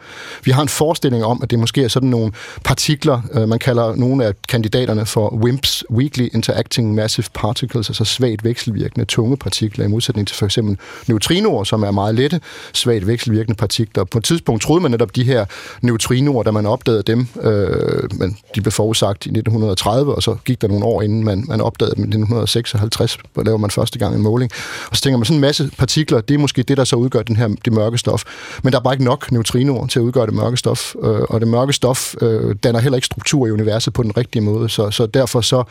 [0.45, 2.33] Vi har en forestilling om, at det måske er sådan nogle
[2.65, 6.29] partikler, øh, man kalder nogle af kandidaterne for WIMPs, Weakly
[6.75, 11.83] Acting Massive Particles, altså svagt vekselvirkende tunge partikler, i modsætning til for eksempel neutrinoer, som
[11.83, 12.41] er meget lette,
[12.73, 14.05] svagt vekselvirkende partikler.
[14.05, 15.45] På et tidspunkt troede man netop de her
[15.83, 20.63] neutrinoer, da man opdagede dem, øh, men de blev forudsagt i 1930, og så gik
[20.63, 24.15] der nogle år, inden man, man opdagede dem i 1956, hvor laver man første gang
[24.15, 24.51] en måling.
[24.91, 27.23] Og så tænker man, sådan en masse partikler, det er måske det, der så udgør
[27.23, 28.25] den her, det mørke stof.
[28.63, 31.41] Men der er bare ikke nok neutrinoer til at udgøre det mørke stof, øh, og
[31.41, 34.91] det mørke stof øh, danner heller ikke struktur i universet på den rigtige måde, så,
[34.91, 35.65] så derfor så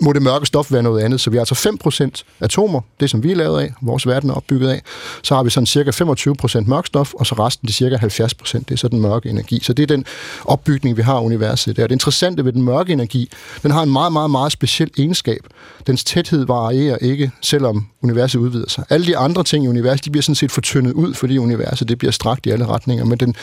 [0.00, 1.20] må det mørke stof være noget andet.
[1.20, 4.34] Så vi har altså 5% atomer, det som vi er lavet af, vores verden er
[4.34, 4.82] opbygget af.
[5.22, 8.70] Så har vi sådan cirka 25% mørk stof, og så resten, det cirka 70%, det
[8.70, 9.60] er så den mørke energi.
[9.62, 10.04] Så det er den
[10.44, 11.76] opbygning, vi har i universet.
[11.76, 13.30] Det, er det interessante ved den mørke energi,
[13.62, 15.40] den har en meget, meget, meget speciel egenskab.
[15.86, 18.84] Dens tæthed varierer ikke, selvom universet udvider sig.
[18.90, 21.98] Alle de andre ting i universet, de bliver sådan set fortyndet ud, fordi universet det
[21.98, 23.04] bliver strakt i alle retninger.
[23.04, 23.34] Men den,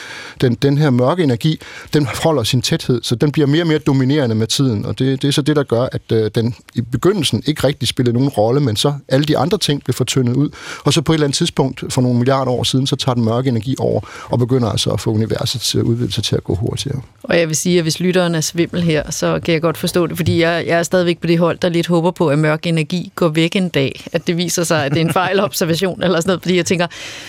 [0.41, 1.59] den, den her mørke energi,
[1.93, 4.85] den holder sin tæthed, så den bliver mere og mere dominerende med tiden.
[4.85, 7.87] Og det, det er så det, der gør, at øh, den i begyndelsen ikke rigtig
[7.87, 10.49] spillede nogen rolle, men så alle de andre ting bliver fortyndet ud.
[10.83, 13.25] Og så på et eller andet tidspunkt, for nogle milliarder år siden, så tager den
[13.25, 17.01] mørke energi over og begynder altså at få universets øh, udvidelse til at gå hurtigere.
[17.23, 20.07] Og jeg vil sige, at hvis lytteren er svimmel her, så kan jeg godt forstå
[20.07, 22.67] det, fordi jeg, jeg er stadigvæk på det hold, der lidt håber på, at mørk
[22.67, 24.05] energi går væk en dag.
[24.11, 26.87] At det viser sig, at det er en fejlobservation eller sådan noget, fordi jeg tænker,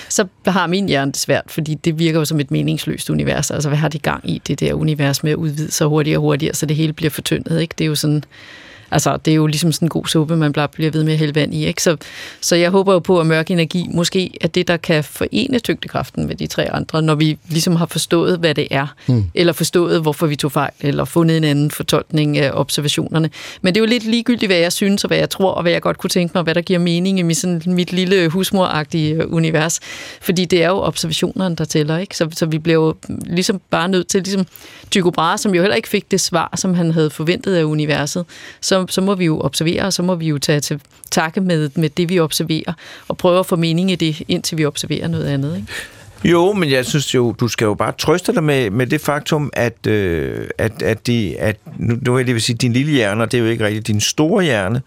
[0.08, 3.50] så har min hjerne det svært, fordi det virker jo som et meningsløst univers.
[3.50, 6.22] Altså, hvad har det gang i, det der univers med at udvide sig hurtigere og
[6.22, 7.74] hurtigere, så det hele bliver fortyndet, ikke?
[7.78, 8.24] Det er jo sådan
[8.94, 11.18] Altså, det er jo ligesom sådan en god suppe, man bare bliver ved med at
[11.18, 11.66] hælde vand i.
[11.66, 11.82] Ikke?
[11.82, 11.96] Så,
[12.40, 16.26] så jeg håber jo på, at mørk energi måske er det, der kan forene tyngdekraften
[16.26, 19.24] med de tre andre, når vi ligesom har forstået, hvad det er, mm.
[19.34, 23.30] eller forstået, hvorfor vi tog fejl, eller fundet en anden fortolkning af observationerne.
[23.62, 25.72] Men det er jo lidt ligegyldigt, hvad jeg synes, og hvad jeg tror, og hvad
[25.72, 28.28] jeg godt kunne tænke mig, og hvad der giver mening i mit, sådan, mit lille
[28.28, 29.80] husmoragtige univers.
[30.20, 32.16] Fordi det er jo observationerne, der tæller, ikke?
[32.16, 32.94] Så, så vi bliver jo
[33.26, 34.46] ligesom bare nødt til, ligesom
[34.90, 38.24] Tycho Brahe, som jo heller ikke fik det svar, som han havde forventet af universet,
[38.60, 41.70] så så, må vi jo observere, og så må vi jo tage til takke med,
[41.74, 42.72] med det, vi observerer,
[43.08, 45.56] og prøve at få mening i det, indtil vi observerer noget andet.
[45.56, 45.68] Ikke?
[46.24, 49.50] Jo, men jeg synes jo, du skal jo bare trøste dig med, med det faktum,
[49.52, 53.32] at, øh, at, at, de, at nu, nu vil jeg sige, din lille hjerne, og
[53.32, 54.82] det er jo ikke rigtigt, din store hjerne,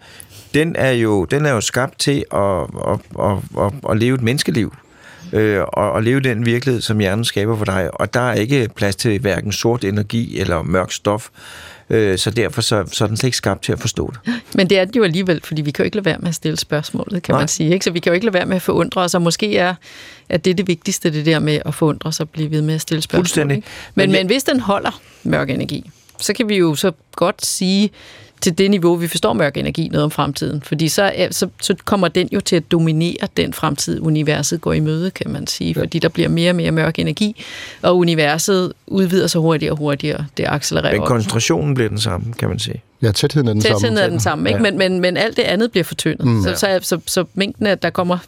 [0.54, 4.22] den er jo, den er jo skabt til at, at, at, at, at leve et
[4.22, 4.74] menneskeliv.
[5.32, 8.00] Øh, og, og leve den virkelighed, som hjernen skaber for dig.
[8.00, 11.28] Og der er ikke plads til hverken sort energi eller mørk stof.
[11.90, 14.32] Øh, så derfor så, så er den slet ikke skabt til at forstå det.
[14.54, 16.34] Men det er det jo alligevel, fordi vi kan jo ikke lade være med at
[16.34, 17.40] stille spørgsmålet, kan Nej.
[17.40, 17.72] man sige.
[17.72, 17.84] Ikke?
[17.84, 19.74] Så vi kan jo ikke lade være med at forundre os, og måske er,
[20.28, 22.74] at det er det vigtigste, det der med at forundre sig og blive ved med
[22.74, 23.24] at stille spørgsmål.
[23.24, 23.56] Fuldstændig.
[23.56, 23.68] Ikke?
[23.94, 27.90] Men, men, men hvis den holder mørk energi, så kan vi jo så godt sige,
[28.40, 30.62] til det niveau, vi forstår mørk energi noget om fremtiden.
[30.62, 34.80] Fordi så, så, så kommer den jo til at dominere den fremtid, universet går i
[34.80, 35.72] møde, kan man sige.
[35.76, 35.80] Ja.
[35.80, 37.44] Fordi der bliver mere og mere mørk energi,
[37.82, 40.26] og universet udvider sig hurtigere og hurtigere.
[40.36, 42.82] Det accelererer Men koncentrationen bliver den samme, kan man sige.
[43.02, 43.96] Ja, tætheden er den tætheden samme.
[43.96, 44.64] Tætheden er den samme, ikke?
[44.64, 44.70] Ja.
[44.70, 46.26] Men, men, men alt det andet bliver fortyndet.
[46.26, 46.42] Mm.
[46.42, 48.18] Så, så, så, så mængden af, der kommer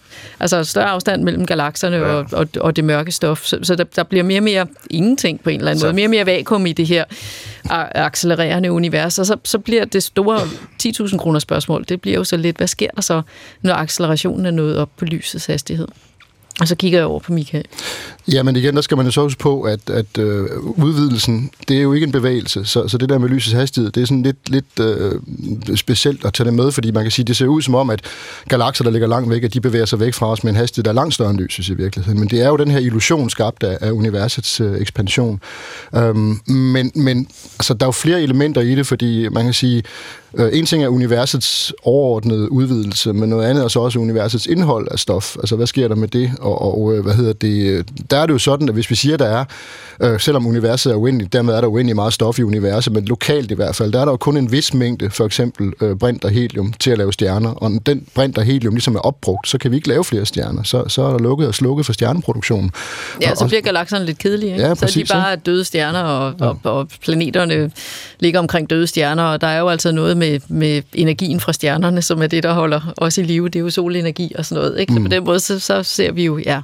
[0.41, 2.03] altså større afstand mellem galakserne ja.
[2.03, 3.45] og, og, og det mørke stof.
[3.45, 5.87] Så, så der, der bliver mere og mere ingenting på en eller anden så.
[5.87, 5.95] måde.
[5.95, 7.05] Mere og mere vakuum i det her
[7.71, 9.19] accelererende univers.
[9.19, 10.41] Og så, så bliver det store
[10.83, 13.23] 10.000 kroner spørgsmål, det bliver jo så lidt, hvad sker der så,
[13.63, 15.89] når accelerationen er nået op på lysets hastighed?
[16.61, 17.65] Og så kigger jeg over på Michael.
[18.33, 21.77] Ja, men igen, der skal man jo så huske på, at, at øh, udvidelsen, det
[21.77, 22.65] er jo ikke en bevægelse.
[22.65, 26.35] Så, så det der med lysets hastighed, det er sådan lidt, lidt øh, specielt at
[26.35, 28.01] tage det med, fordi man kan sige, det ser ud som om, at
[28.49, 30.85] galakser, der ligger langt væk, at de bevæger sig væk fra os med en hastighed,
[30.85, 32.21] der er langt større end lysets i virkeligheden.
[32.21, 35.41] Men det er jo den her illusion skabt af, af universets øh, ekspansion.
[35.97, 39.83] Øhm, men men altså, der er jo flere elementer i det, fordi man kan sige,
[40.35, 44.89] Øh, en ting er universets overordnede udvidelse, men noget andet er så også universets indhold
[44.91, 45.37] af stof.
[45.37, 46.33] Altså, hvad sker der med det?
[46.55, 47.87] Og, og øh, hvad hedder det?
[48.11, 49.45] Der er det jo sådan, at hvis vi siger, der er,
[50.01, 53.51] øh, selvom universet er uendeligt, dermed er der uendelig meget stof i universet, men lokalt
[53.51, 56.25] i hvert fald, der er der jo kun en vis mængde, for eksempel øh, brint
[56.25, 57.51] og helium, til at lave stjerner.
[57.51, 60.63] Og den brint og helium ligesom er opbrugt, så kan vi ikke lave flere stjerner.
[60.63, 62.71] Så, så er der lukket og slukket for stjerneproduktionen.
[63.23, 64.53] Ja, og, så bliver galakserne lidt kedelige.
[64.53, 64.67] Ikke?
[64.67, 66.45] Ja, præcis, så er de bare døde stjerner, og, ja.
[66.45, 67.71] og, og planeterne
[68.21, 72.03] ligger omkring døde stjerner, og der er jo altså noget med, med energien fra stjernerne,
[72.03, 73.49] som er det, der holder os i live.
[73.49, 74.81] Det er jo solenergi og sådan noget.
[74.81, 74.93] Ikke?
[74.93, 75.05] Så mm.
[75.05, 76.61] på den måde, så, så ser vi jo, ja,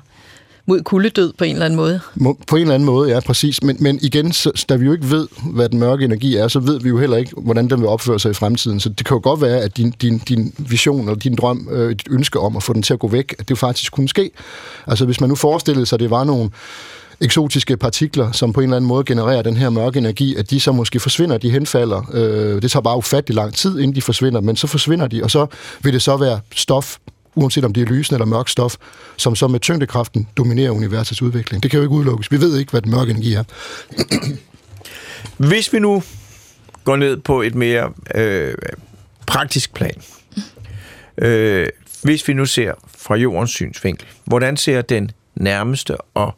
[0.67, 2.01] mod kuldedød på en eller anden måde.
[2.47, 3.63] På en eller anden måde, ja, præcis.
[3.63, 6.61] Men, men igen, så, da vi jo ikke ved, hvad den mørke energi er, så
[6.61, 8.81] ved vi jo heller ikke, hvordan den vil opføre sig i fremtiden.
[8.81, 11.91] Så det kan jo godt være, at din, din, din vision eller din drøm, øh,
[11.91, 14.09] dit ønske om at få den til at gå væk, at det jo faktisk kunne
[14.09, 14.31] ske.
[14.87, 16.51] Altså hvis man nu forestillede sig, at det var nogle
[17.21, 20.61] eksotiske partikler, som på en eller anden måde genererer den her mørke energi, at de
[20.61, 22.11] så måske forsvinder, de henfalder.
[22.13, 25.31] Øh, det tager bare ufattelig lang tid, inden de forsvinder, men så forsvinder de, og
[25.31, 25.47] så
[25.83, 26.97] vil det så være stof,
[27.37, 28.77] uanset om det er lysende eller mørk stof,
[29.17, 31.63] som så med tyngdekraften dominerer universets udvikling.
[31.63, 32.31] Det kan jo ikke udelukkes.
[32.33, 33.45] Vi ved ikke, hvad den mørke energi er.
[35.37, 36.03] Hvis vi nu
[36.85, 38.55] går ned på et mere øh,
[39.27, 40.03] praktisk plan,
[41.19, 41.67] øh,
[42.03, 46.35] hvis vi nu ser fra jordens synsvinkel, hvordan ser den nærmeste og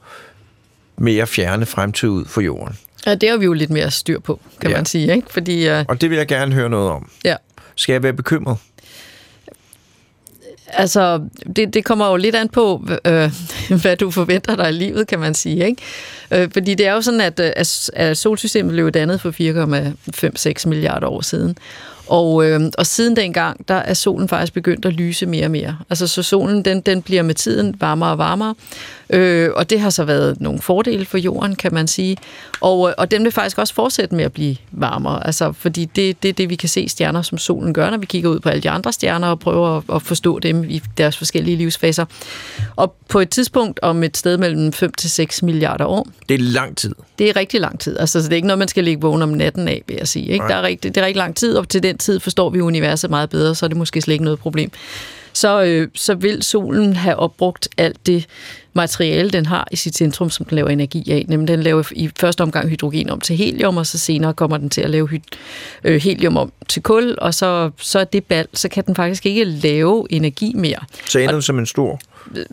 [0.97, 2.79] mere fjerne fremtid ud for jorden?
[3.07, 4.77] Ja, det har vi jo lidt mere styr på, kan Ja.
[4.77, 5.15] man sige.
[5.15, 5.27] Ikke?
[5.31, 7.11] Fordi, uh, Og det vil jeg gerne høre noget om.
[7.25, 7.37] ja,
[7.75, 8.57] Skal jeg være bekymret?
[10.73, 11.21] Altså,
[11.57, 13.31] det, det kommer jo lidt an på, øh,
[13.83, 15.67] hvad du forventer dig i livet, kan man sige.
[15.67, 15.83] Ikke?
[16.31, 19.31] Øh, fordi det er jo sådan, at, øh, at at solsystemet blev dannet for
[20.63, 21.59] 4,5-6 milliarder år siden.
[22.09, 25.77] Og, øh, og siden dengang, der er solen faktisk begyndt at lyse mere og mere.
[25.91, 28.55] Altså, så solen, den, den bliver med tiden varmere og varmere.
[29.11, 32.17] Øh, og det har så været nogle fordele for jorden, kan man sige.
[32.61, 35.27] Og, øh, og den vil faktisk også fortsætte med at blive varmere.
[35.27, 38.07] Altså, fordi det, det er det, vi kan se stjerner som solen gør, når vi
[38.07, 41.17] kigger ud på alle de andre stjerner og prøver at, at forstå dem i deres
[41.17, 42.05] forskellige livsfaser.
[42.77, 46.39] Og på et tidspunkt om et sted mellem 5 til 6 milliarder år, Det er
[46.39, 46.95] lang tid.
[47.19, 47.99] det er rigtig lang tid.
[47.99, 50.09] Altså, så det er ikke noget, man skal ligge vågen om natten af, vil jeg
[50.09, 50.27] sige.
[50.27, 50.39] Ikke?
[50.39, 50.49] Nej.
[50.49, 53.11] Der er rigtig, det er rigtig lang tid, og til den tid forstår vi universet
[53.11, 54.71] meget bedre, så er det måske slet ikke noget problem.
[55.33, 58.27] Så, øh, så vil solen have opbrugt alt det
[58.73, 61.25] materiale, den har i sit centrum, som den laver energi af.
[61.29, 64.71] Nemlig den laver i første omgang hydrogen om til helium, og så senere kommer den
[64.71, 65.21] til at lave
[65.85, 69.27] øh, helium om til kul, og så, så er det bal, så kan den faktisk
[69.27, 70.79] ikke lave energi mere.
[71.07, 72.01] Så ender den som en stor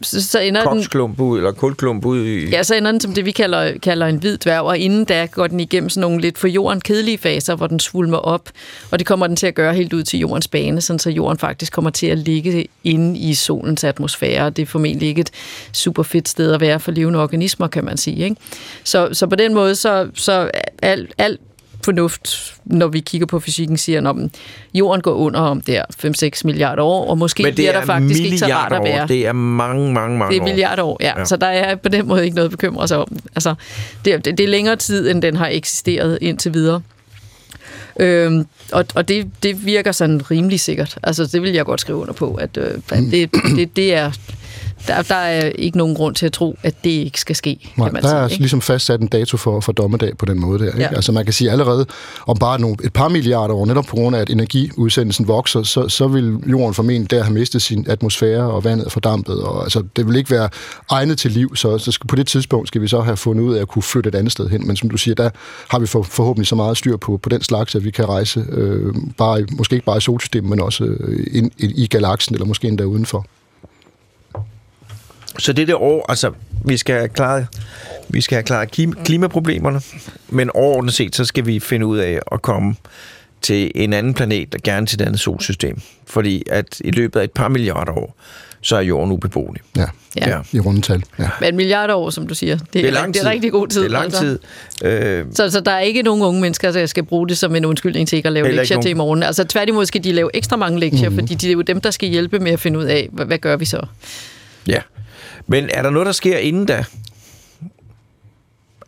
[0.02, 2.50] så, ender den, koksklump ud, eller kulklump ud i...
[2.50, 5.26] Ja, så ender den som det, vi kalder, kalder en hvid dværg, og inden da
[5.26, 8.50] går den igennem sådan nogle lidt for jorden kedelige faser, hvor den svulmer op,
[8.92, 11.38] og det kommer den til at gøre helt ud til jordens bane, sådan så jorden
[11.38, 14.50] faktisk kommer til at ligge inde i solens atmosfære.
[14.50, 15.32] Det er formentlig ikke et
[15.74, 18.24] super fedt sted at være for levende organismer, kan man sige.
[18.24, 18.36] Ikke?
[18.84, 21.40] Så, så på den måde, så, så alt, alt
[21.84, 24.16] fornuft, når vi kigger på fysikken, siger, at
[24.74, 28.22] jorden går under om der 5-6 milliarder år, og måske Men det er der faktisk
[28.22, 29.02] ikke så rart at være.
[29.04, 29.08] år.
[29.08, 31.08] Det er mange, mange, mange Det er milliarder år, ja.
[31.08, 31.20] Ja.
[31.20, 31.26] ja.
[31.26, 33.18] Så der er på den måde ikke noget at bekymre sig om.
[33.36, 33.56] Altså,
[34.06, 36.82] det, er- det er længere tid, end den har eksisteret indtil videre.
[38.00, 40.98] Øhm, og og det, det virker sådan rimelig sikkert.
[41.04, 44.12] Altså, det vil jeg godt skrive under på, at, øh, at det, det, det er...
[44.88, 47.88] Der, der er ikke nogen grund til at tro, at det ikke skal ske, Nej,
[47.88, 48.20] kan man der sige.
[48.20, 48.38] er ikke?
[48.38, 50.66] ligesom fastsat en dato for, for dommedag på den måde der.
[50.66, 50.80] Ikke?
[50.80, 50.96] Ja.
[50.96, 51.86] Altså man kan sige allerede,
[52.28, 55.90] om bare nogle, et par milliarder år, netop på grund af, at energiudsendelsen vokser, så,
[55.90, 59.40] så vil jorden formentlig der have mistet sin atmosfære, og vandet er fordampet.
[59.44, 60.50] Og, altså, det vil ikke være
[60.90, 63.56] egnet til liv, så, så skal, på det tidspunkt skal vi så have fundet ud
[63.56, 64.68] af at kunne flytte et andet sted hen.
[64.68, 65.30] Men som du siger, der
[65.70, 68.46] har vi for, forhåbentlig så meget styr på, på den slags, at vi kan rejse,
[68.50, 72.46] øh, bare, måske ikke bare i solsystemet, men også øh, ind, i, i galaksen, eller
[72.46, 73.26] måske endda udenfor.
[75.40, 76.32] Så det der år, altså,
[76.66, 77.48] vi skal have klaret,
[78.10, 79.82] vi skal have klaret klim- klimaproblemerne,
[80.30, 82.76] men overordnet set, så skal vi finde ud af at komme
[83.42, 85.82] til en anden planet, og gerne til et andet solsystem.
[86.08, 88.16] Fordi at i løbet af et par milliarder år,
[88.62, 89.62] så er jorden ubeboelig.
[89.78, 89.86] Ja,
[90.18, 90.30] Ja.
[90.30, 90.40] Ja.
[90.52, 91.04] i rundetal.
[91.20, 91.30] Ja.
[91.42, 93.26] Men milliarder år, som du siger, det, Det er lang det tid.
[93.28, 93.82] er rigtig god tid.
[93.82, 94.20] Det er lang altså.
[94.20, 94.40] tid.
[94.84, 97.66] Øh, Så, så der er ikke nogen unge mennesker, der skal bruge det som en
[97.66, 99.08] undskyldning til ikke at lave Heller lektier til i nogen.
[99.08, 99.24] morgen.
[99.24, 101.28] Altså tværtimod skal de lave ekstra mange lektier, mm-hmm.
[101.28, 103.38] fordi det er jo dem, der skal hjælpe med at finde ud af, hvad, hvad
[103.38, 103.86] gør vi så?
[104.68, 104.80] ja.
[105.48, 106.86] Men er der noget, der sker inden da?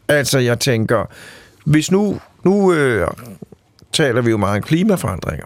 [0.07, 1.05] Altså, jeg tænker,
[1.65, 3.07] hvis nu, nu øh,
[3.93, 5.45] taler vi jo meget om klimaforandringer,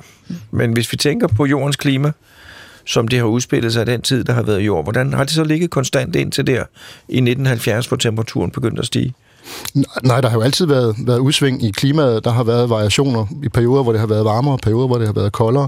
[0.52, 2.12] men hvis vi tænker på jordens klima,
[2.86, 5.43] som det har udspillet sig den tid, der har været jord, hvordan har det så
[5.43, 6.63] ligget konstant indtil der
[7.08, 9.13] i 1970, hvor temperaturen begyndte at stige?
[10.04, 12.23] Nej, der har jo altid været, været udsving i klimaet.
[12.23, 15.13] Der har været variationer i perioder, hvor det har været varmere, perioder, hvor det har
[15.13, 15.67] været koldere.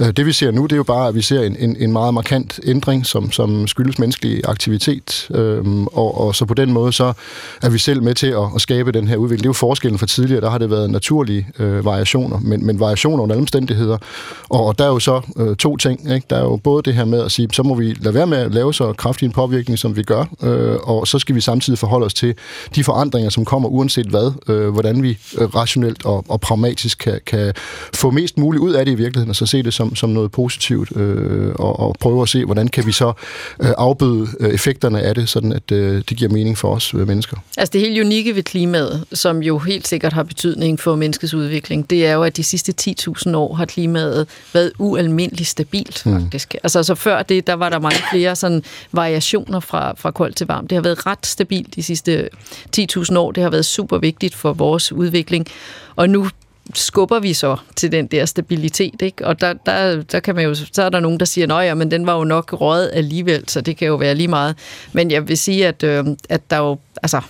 [0.00, 1.92] Øh, det vi ser nu, det er jo bare, at vi ser en, en, en
[1.92, 5.28] meget markant ændring, som, som skyldes menneskelig aktivitet.
[5.30, 7.12] Øhm, og, og så på den måde, så
[7.62, 9.42] er vi selv med til at, at skabe den her udvikling.
[9.42, 10.40] Det er jo forskellen fra tidligere.
[10.40, 13.98] Der har det været naturlige øh, variationer, men, men variationer under alle omstændigheder.
[14.48, 16.14] Og, og der er jo så øh, to ting.
[16.14, 16.26] Ikke?
[16.30, 18.38] Der er jo både det her med at sige, så må vi lade være med
[18.38, 21.78] at lave så kraftig en påvirkning, som vi gør, øh, og så skal vi samtidig
[21.78, 22.34] forholde os til
[22.74, 26.98] de forandringer, forandringer, som kommer uanset hvad, øh, hvordan vi øh, rationelt og, og pragmatisk
[26.98, 27.52] kan, kan
[27.94, 30.30] få mest muligt ud af det i virkeligheden, og så se det som, som noget
[30.30, 33.12] positivt, øh, og, og prøve at se, hvordan kan vi så
[33.60, 37.06] øh, afbøde øh, effekterne af det, sådan at øh, det giver mening for os øh,
[37.08, 37.36] mennesker.
[37.56, 41.90] Altså det helt unikke ved klimaet, som jo helt sikkert har betydning for menneskets udvikling,
[41.90, 46.20] det er jo, at de sidste 10.000 år har klimaet været ualmindeligt stabilt, mm.
[46.20, 46.54] faktisk.
[46.62, 48.62] Altså så før det, der var der mange flere sådan
[48.92, 50.70] variationer fra, fra koldt til varmt.
[50.70, 52.28] Det har været ret stabilt de sidste
[52.78, 53.32] 10.000 år.
[53.32, 55.46] Det har været super vigtigt for vores udvikling.
[55.96, 56.28] Og nu
[56.74, 59.26] skubber vi så til den der stabilitet, ikke?
[59.26, 61.90] Og der, der, der kan man jo, så er der nogen, der siger, at men
[61.90, 64.56] den var jo nok røget alligevel, så det kan jo være lige meget.
[64.92, 67.20] Men jeg vil sige, at, øh, at der jo, altså,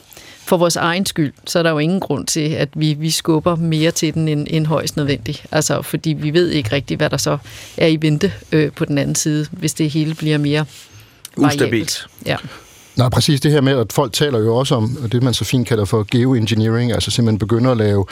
[0.46, 3.56] for vores egen skyld, så er der jo ingen grund til, at vi, vi skubber
[3.56, 5.46] mere til den end, end højst nødvendigt.
[5.52, 7.38] Altså, fordi vi ved ikke rigtigt, hvad der så
[7.76, 10.64] er i vente øh, på den anden side, hvis det hele bliver mere
[11.36, 12.06] Ustabilt.
[12.26, 12.36] Ja.
[12.96, 15.68] Nej, præcis det her med, at folk taler jo også om det, man så fint
[15.68, 18.04] kalder for geoengineering, altså simpelthen begynder at lave,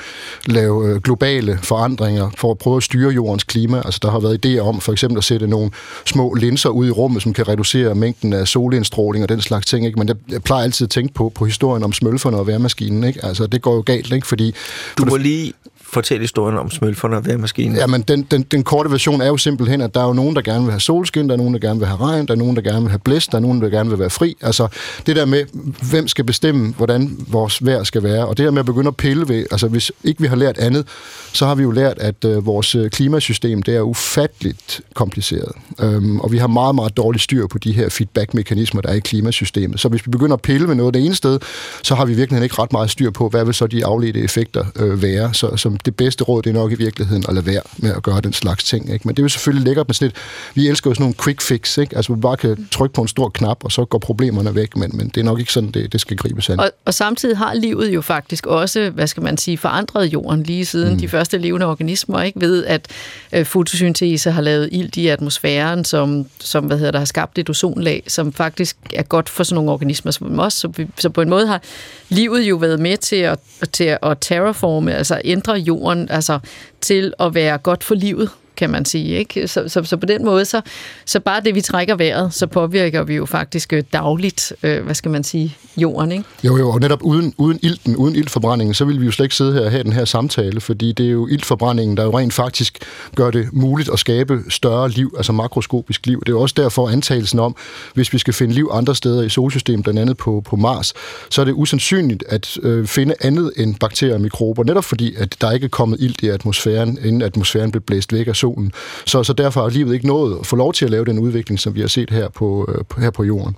[0.46, 3.82] lave øh, globale forandringer for at prøve at styre jordens klima.
[3.84, 5.70] Altså der har været idéer om for eksempel at sætte nogle
[6.06, 9.86] små linser ud i rummet, som kan reducere mængden af solindstråling og den slags ting.
[9.86, 9.98] Ikke?
[9.98, 13.04] Men jeg, jeg plejer altid at tænke på, på historien om smølferne og værmaskinen.
[13.04, 13.24] Ikke?
[13.24, 14.26] Altså det går jo galt, ikke?
[14.26, 14.54] fordi...
[14.98, 15.52] Du må lige
[15.93, 17.76] fortælle historien om smølferne og vejrmaskinen.
[17.76, 20.43] Jamen, den, den, den korte version er jo simpelthen, at der er jo nogen, der
[20.43, 22.57] gerne vil have solskin, der er nogen, der gerne vil have regn, der er nogen,
[22.57, 24.36] der gerne vil have blæst, der er nogen, der gerne vil være fri.
[24.40, 24.68] Altså,
[25.07, 25.45] det der med,
[25.90, 28.97] hvem skal bestemme, hvordan vores vejr skal være, og det der med at begynde at
[28.97, 30.86] pille ved, altså hvis ikke vi har lært andet,
[31.32, 35.53] så har vi jo lært, at øh, vores øh, klimasystem, det er ufatteligt kompliceret.
[35.80, 39.01] Øhm, og vi har meget, meget dårligt styr på de her feedback-mekanismer, der er i
[39.01, 39.80] klimasystemet.
[39.80, 41.38] Så hvis vi begynder at pille ved noget det ene sted,
[41.82, 44.64] så har vi virkelig ikke ret meget styr på, hvad vil så de afledte effekter
[44.76, 45.34] øh, være.
[45.34, 48.02] Så som det bedste råd, det er nok i virkeligheden at lade være med at
[48.02, 48.92] gøre den slags ting.
[48.92, 49.08] Ikke?
[49.08, 50.14] Men det er jo selvfølgelig lækkert med sådan et,
[50.54, 51.96] vi elsker jo sådan nogle quick fix, ikke?
[51.96, 54.90] altså vi bare kan trykke på en stor knap, og så går problemerne væk, men,
[54.94, 56.60] men det er nok ikke sådan, det, det skal gribes an.
[56.60, 60.64] Og, og samtidig har livet jo faktisk også, hvad skal man sige, forandret jorden lige
[60.64, 60.98] siden mm.
[60.98, 62.86] de første levende organismer, ikke ved at
[63.32, 67.50] øh, fotosyntese har lavet ilt i atmosfæren, som, som hvad hedder der, har skabt et
[67.50, 70.52] ozonlag, som faktisk er godt for sådan nogle organismer som os.
[70.52, 71.62] Så, vi, så på en måde har
[72.08, 73.38] livet jo været med til at,
[73.72, 75.71] til at terraforme, altså ændre jorden
[76.10, 76.38] altså,
[76.80, 79.18] til at være godt for livet kan man sige.
[79.18, 79.48] Ikke?
[79.48, 80.61] Så, så, så på den måde, så,
[81.05, 84.94] så bare det, vi trækker vejret, så påvirker vi jo faktisk øh, dagligt, øh, hvad
[84.94, 86.12] skal man sige, jorden.
[86.12, 86.24] Ikke?
[86.44, 89.34] Jo, jo, og netop uden, uden ilten, uden iltforbrændingen, så ville vi jo slet ikke
[89.34, 92.32] sidde her og have den her samtale, fordi det er jo iltforbrændingen, der jo rent
[92.32, 92.78] faktisk
[93.16, 96.20] gør det muligt at skabe større liv, altså makroskopisk liv.
[96.20, 97.57] Det er jo også derfor antagelsen om,
[97.94, 100.94] hvis vi skal finde liv andre steder i solsystemet, blandt andet på, på Mars,
[101.30, 105.36] så er det usandsynligt at øh, finde andet end bakterier og mikrober, netop fordi, at
[105.40, 108.72] der ikke er kommet ilt i atmosfæren, inden atmosfæren blev blæst væk af solen.
[109.07, 111.61] Så, så derfor har livet ikke nået at få lov til at lave den udvikling,
[111.61, 113.57] som vi har set her på, øh, her på jorden.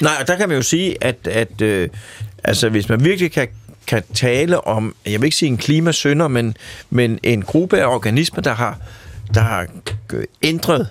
[0.00, 1.88] Nej, og der kan man jo sige, at, at øh,
[2.44, 3.48] altså, hvis man virkelig kan,
[3.86, 6.56] kan tale om, jeg vil ikke sige en klimasønder, men,
[6.90, 8.78] men en gruppe af organismer, der har,
[9.34, 9.66] der har
[10.42, 10.86] ændret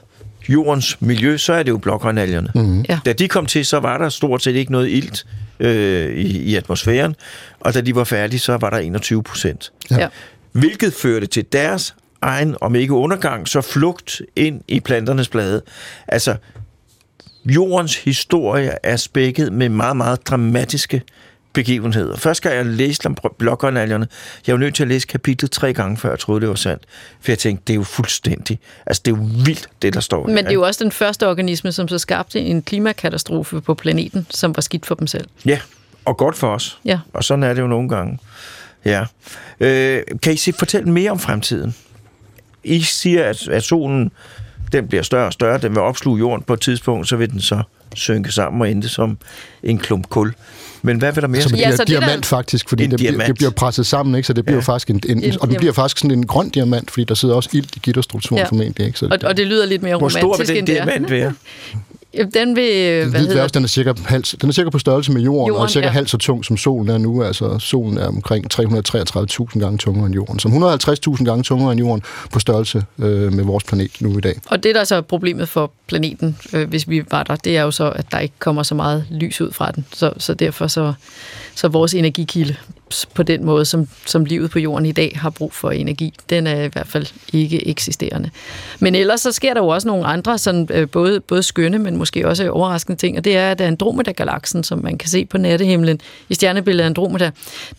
[0.49, 2.51] jordens miljø, så er det jo blågrønalgerne.
[2.55, 2.85] Mm-hmm.
[2.89, 2.99] Ja.
[3.05, 5.25] Da de kom til, så var der stort set ikke noget ilt
[5.59, 7.15] øh, i, i atmosfæren,
[7.59, 9.71] og da de var færdige, så var der 21 procent.
[9.91, 10.07] Ja.
[10.51, 15.61] Hvilket førte til deres egen, om ikke undergang, så flugt ind i planternes blade.
[16.07, 16.35] Altså,
[17.45, 21.01] jordens historie er spækket med meget, meget dramatiske
[21.53, 22.17] begivenheder.
[22.17, 24.07] Først skal jeg læse om blokkernaljerne.
[24.47, 26.83] Jeg var nødt til at læse kapitlet tre gange, før jeg troede, det var sandt.
[27.21, 28.59] For jeg tænkte, det er jo fuldstændig...
[28.85, 31.27] Altså, det er jo vildt, det der står Men det er jo også den første
[31.27, 35.27] organisme, som så skabte en klimakatastrofe på planeten, som var skidt for dem selv.
[35.45, 35.59] Ja,
[36.05, 36.79] og godt for os.
[36.85, 36.99] Ja.
[37.13, 38.19] Og sådan er det jo nogle gange.
[38.85, 39.05] Ja.
[39.59, 41.75] Øh, kan I se, fortælle mere om fremtiden?
[42.63, 44.11] I siger, at, at solen
[44.71, 47.41] den bliver større og større, den vil opsluge jorden på et tidspunkt, så vil den
[47.41, 47.61] så
[47.95, 49.17] synke sammen og ende som
[49.63, 50.33] en klump kul.
[50.81, 51.59] Men hvad vil der mere Som ske?
[51.59, 52.27] ja, så diamant der...
[52.27, 53.27] faktisk, fordi det, diamant.
[53.27, 54.27] det bliver presset sammen, ikke?
[54.27, 54.61] så det bliver ja.
[54.61, 57.35] faktisk en, en, en, og det bliver faktisk sådan en grøn diamant, fordi der sidder
[57.35, 58.45] også ilt i gitterstrukturen ja.
[58.45, 58.87] formentlig.
[58.87, 58.99] Ikke?
[58.99, 61.33] Så og, og det lyder lidt mere romantisk Hvor stor vil den diamant være?
[62.13, 63.05] Den vil...
[63.09, 65.69] Hvad hedder den er cirka hals, den er cirka på størrelse med jorden, jorden og
[65.69, 65.91] cirka ja.
[65.91, 67.23] halvt så tung som solen er nu.
[67.23, 70.39] Altså solen er omkring 333.000 gange tungere end jorden.
[70.39, 70.47] Så
[71.17, 74.39] 150.000 gange tungere end jorden på størrelse øh, med vores planet nu i dag.
[74.45, 77.61] Og det, der er så problemet for planeten, øh, hvis vi var der, det er
[77.61, 79.85] jo så, at der ikke kommer så meget lys ud fra den.
[79.93, 80.93] Så, så derfor så,
[81.55, 82.55] så vores energikilde
[83.13, 86.13] på den måde, som, som livet på jorden i dag har brug for energi.
[86.29, 88.29] Den er i hvert fald ikke eksisterende.
[88.79, 91.97] Men ellers så sker der jo også nogle andre, sådan, øh, både, både skønne, men
[91.97, 95.99] måske også overraskende ting, og det er, at Andromeda-galaksen, som man kan se på nattehimlen
[96.29, 97.31] i stjernebilledet Andromeda,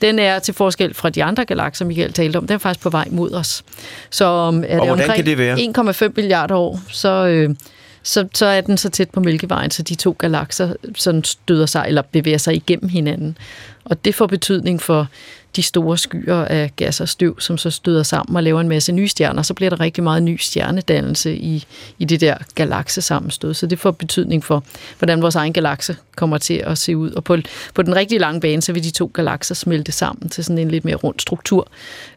[0.02, 2.90] den er til forskel fra de andre galakser, Michael talte om, den er faktisk på
[2.90, 3.64] vej mod os.
[4.10, 7.26] Så er og det omkring 1,5 milliarder år, så...
[7.26, 7.54] Øh,
[8.02, 11.84] så, så er den så tæt på Mælkevejen, så de to galakser sådan støder sig
[11.88, 13.38] eller bevæger sig igennem hinanden.
[13.90, 15.08] Og det får betydning for
[15.56, 18.92] de store skyer af gas og støv, som så støder sammen og laver en masse
[18.92, 21.64] nye stjerner, så bliver der rigtig meget ny stjernedannelse i,
[21.98, 23.54] i det der galaksesammenstød.
[23.54, 24.64] Så det får betydning for,
[24.98, 27.10] hvordan vores egen galakse kommer til at se ud.
[27.10, 27.36] Og på,
[27.74, 30.70] på den rigtig lange bane, så vil de to galakser smelte sammen til sådan en
[30.70, 31.68] lidt mere rund struktur,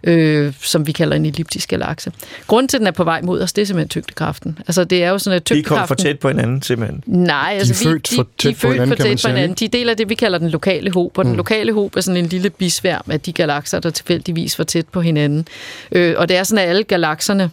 [0.03, 2.11] øh, som vi kalder en elliptisk galakse.
[2.47, 4.59] Grunden til, at den er på vej mod os, det er simpelthen tyngdekraften.
[4.67, 5.73] Altså, det er jo sådan, at tyngdekraften...
[5.73, 7.03] De kommer for tæt på hinanden, simpelthen.
[7.07, 9.57] Nej, altså, de er født for tæt, de, de på, hinanden, for tæt på hinanden.
[9.59, 11.37] De deler det, vi kalder den lokale håb, og den mm.
[11.37, 15.01] lokale håb er sådan en lille bisværm af de galakser, der tilfældigvis var tæt på
[15.01, 15.47] hinanden.
[15.91, 17.51] Øh, og det er sådan, at alle galakserne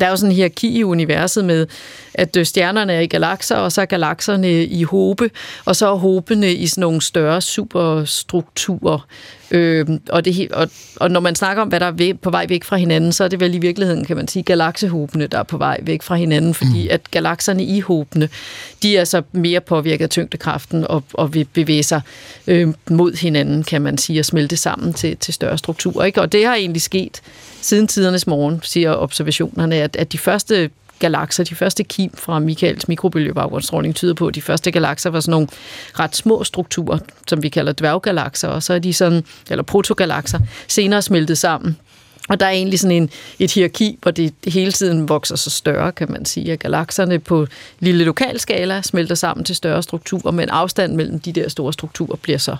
[0.00, 1.66] der er jo sådan en hierarki i universet med,
[2.14, 5.30] at øh, stjernerne er i galakser, og så er galakserne i hobe,
[5.64, 9.06] og så er hobene i sådan nogle større superstrukturer.
[9.50, 12.64] Øh, og, det, og, og når man snakker om, hvad der er på vej væk
[12.64, 15.58] fra hinanden, så er det vel i virkeligheden, kan man sige, galaksehobene, der er på
[15.58, 16.88] vej væk fra hinanden, fordi mm.
[16.90, 18.28] at galakserne i hobene,
[18.82, 22.00] de er så mere påvirket af tyngdekraften og, og vil bevæge sig
[22.46, 26.04] øh, mod hinanden, kan man sige, og smelte sammen til, til større strukturer.
[26.04, 26.20] Ikke?
[26.20, 27.20] Og det har egentlig sket
[27.60, 32.88] siden tidernes morgen, siger observationerne, at, at de første galakser, de første kim fra Michaels
[32.88, 35.48] mikrobølgebaggrundsstråling tyder på, at de første galakser var sådan nogle
[35.98, 40.38] ret små strukturer, som vi kalder dværggalakser, og så er de sådan, eller protogalakser,
[40.68, 41.76] senere smeltet sammen.
[42.28, 45.92] Og der er egentlig sådan en, et hierarki, hvor det hele tiden vokser så større,
[45.92, 47.46] kan man sige, at galakserne på
[47.80, 52.38] lille lokalskala smelter sammen til større strukturer, men afstanden mellem de der store strukturer bliver
[52.38, 52.56] så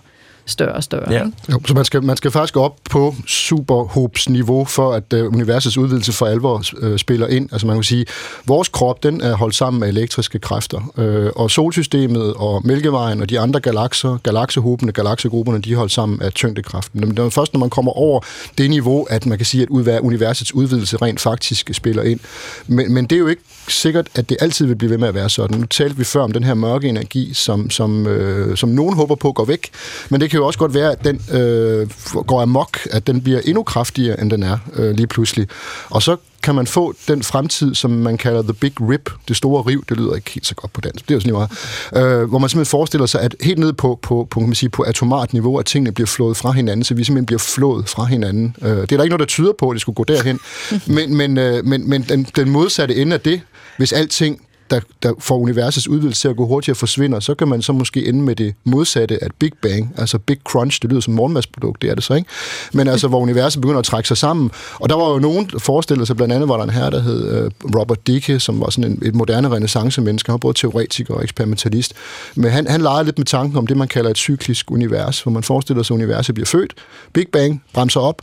[0.47, 1.13] større og større.
[1.13, 1.23] Ja.
[1.53, 6.13] Jo, så man skal, man skal faktisk op på superhobsniveau, for at uh, universets udvidelse
[6.13, 7.49] for alvor uh, spiller ind.
[7.53, 8.07] Altså man kan sige,
[8.47, 10.93] vores krop, den er holdt sammen med elektriske kræfter.
[10.97, 16.23] Uh, og solsystemet og Mælkevejen og de andre galakser, galaksehobene, galaksegrupperne, de er holdt sammen
[16.23, 17.01] af tyngdekraften.
[17.01, 18.21] Men det er først, når man kommer over
[18.59, 22.21] det niveau, at man kan sige, at universets udvidelse rent faktisk spiller ind.
[22.67, 25.15] Men, men det er jo ikke sikkert, at det altid vil blive ved med at
[25.15, 25.59] være sådan.
[25.59, 29.15] Nu talte vi før om den her mørke energi, som, som, øh, som nogen håber
[29.15, 29.71] på går væk,
[30.11, 31.89] men det kan jo også godt være, at den øh,
[32.27, 35.49] går amok, at den bliver endnu kraftigere, end den er øh, lige pludselig.
[35.91, 39.63] Og så kan man få den fremtid, som man kalder the big rip, det store
[39.63, 42.29] riv, det lyder ikke helt så godt på dansk, det er jo sådan meget, øh,
[42.29, 44.83] hvor man simpelthen forestiller sig, at helt ned på, på, på, kan man sige, på
[44.83, 48.57] atomart niveau, at tingene bliver flået fra hinanden, så vi simpelthen bliver flået fra hinanden.
[48.63, 50.41] Øh, det er der ikke noget, der tyder på, at det skulle gå derhen,
[50.97, 53.41] men, men, øh, men, men den, den modsatte ende af det,
[53.77, 57.63] hvis alting der, der får universets udvidelse til at gå hurtigere forsvinder, så kan man
[57.63, 61.15] så måske ende med det modsatte af Big Bang, altså Big Crunch, det lyder som
[61.15, 62.31] morgenmadsprodukt, det er det så, ikke?
[62.73, 64.51] Men altså, hvor universet begynder at trække sig sammen.
[64.75, 67.01] Og der var jo nogen, der forestillede sig, blandt andet var der en her, der
[67.01, 71.15] hed uh, Robert Dicke, som var sådan en, et moderne renaissance-menneske, han var både teoretiker
[71.15, 71.93] og eksperimentalist.
[72.35, 75.33] Men han, han legede lidt med tanken om det, man kalder et cyklisk univers, hvor
[75.33, 76.75] man forestiller sig, at universet bliver født,
[77.13, 78.23] Big Bang bremser op,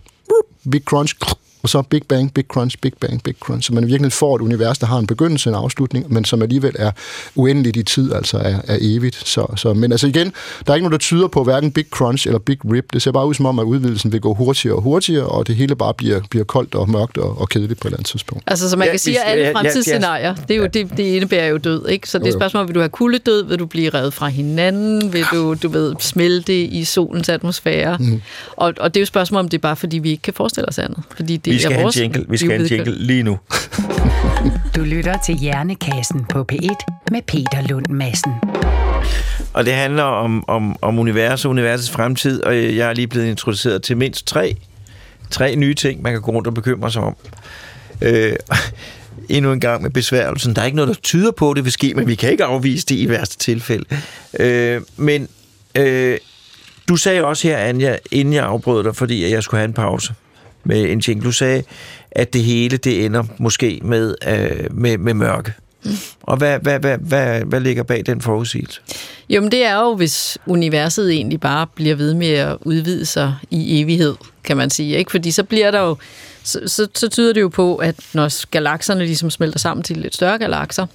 [0.72, 1.16] Big Crunch,
[1.64, 3.68] og så Big Bang, Big Crunch, Big Bang, Big Crunch.
[3.68, 6.76] Så man virkelig får et univers, der har en begyndelse, en afslutning, men som alligevel
[6.80, 6.92] er
[7.36, 9.28] uendeligt i tid, altså er, er evigt.
[9.28, 10.34] Så, så, men altså igen,
[10.68, 12.94] der er ikke noget, der tyder på hverken Big Crunch eller Big Rip.
[12.94, 15.56] Det ser bare ud som om, at udvidelsen vil gå hurtigere og hurtigere, og det
[15.56, 18.44] hele bare bliver, bliver koldt og mørkt og, og kedeligt på et eller andet tidspunkt.
[18.48, 21.48] Altså, så man kan ja, sige, at alle fremtidsscenarier, det, er jo, det, det indebærer
[21.48, 22.10] jo død, ikke?
[22.10, 23.44] Så det er et spørgsmål, vil du have kuldedød?
[23.44, 25.14] Vil du blive revet fra hinanden?
[25.14, 27.98] Vil du, du ved, smelte i solens atmosfære?
[28.00, 28.22] Mm.
[28.56, 30.34] Og, og det er jo et spørgsmål, om det er bare, fordi vi ikke kan
[30.34, 31.04] forestille os andet.
[31.16, 33.40] Fordi det vi skal er vores vi skal have en jingle lige nu.
[34.76, 36.76] du lytter til Hjernekassen på P1
[37.12, 38.32] med Peter Lund Madsen.
[39.54, 43.84] Og det handler om, om, om universet, universets fremtid, og jeg er lige blevet introduceret
[43.84, 44.58] til mindst tre,
[45.32, 47.16] tre nye ting, man kan gå rundt og bekymre sig om.
[48.02, 48.36] Øh,
[49.30, 50.56] endnu en gang med besværgelsen.
[50.56, 52.44] Der er ikke noget, der tyder på, at det vil ske, men vi kan ikke
[52.44, 53.86] afvise det i værste tilfælde.
[54.40, 55.28] Øh, men
[55.78, 56.18] øh,
[56.90, 60.14] du sagde også her, Anja, inden jeg afbrød dig, fordi jeg skulle have en pause
[60.64, 61.24] med en ting.
[61.24, 61.64] Du sagde,
[62.12, 65.54] at det hele det ender måske med, øh, med, med mørke.
[65.86, 65.92] Mm.
[66.22, 68.82] Og hvad, hvad, hvad, hvad, hvad ligger bag den forudsigelse?
[69.30, 73.36] Jo, men det er jo, hvis universet egentlig bare bliver ved med at udvide sig
[73.52, 74.98] i evighed, kan man sige.
[74.98, 75.12] Ikke?
[75.12, 75.98] Fordi så bliver der jo,
[76.44, 80.16] så, så, så tyder det jo på, at når galakserne ligesom smelter sammen til lidt
[80.16, 80.86] større galakser,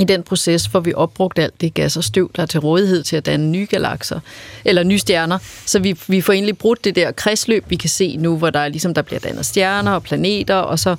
[0.00, 3.02] i den proces får vi opbrugt alt det gas og støv, der er til rådighed
[3.02, 4.20] til at danne nye galakser,
[4.64, 5.38] eller nye stjerner.
[5.66, 8.60] Så vi, vi får egentlig brudt det der kredsløb, vi kan se nu, hvor der
[8.60, 10.96] er ligesom der bliver dannet stjerner og planeter, og så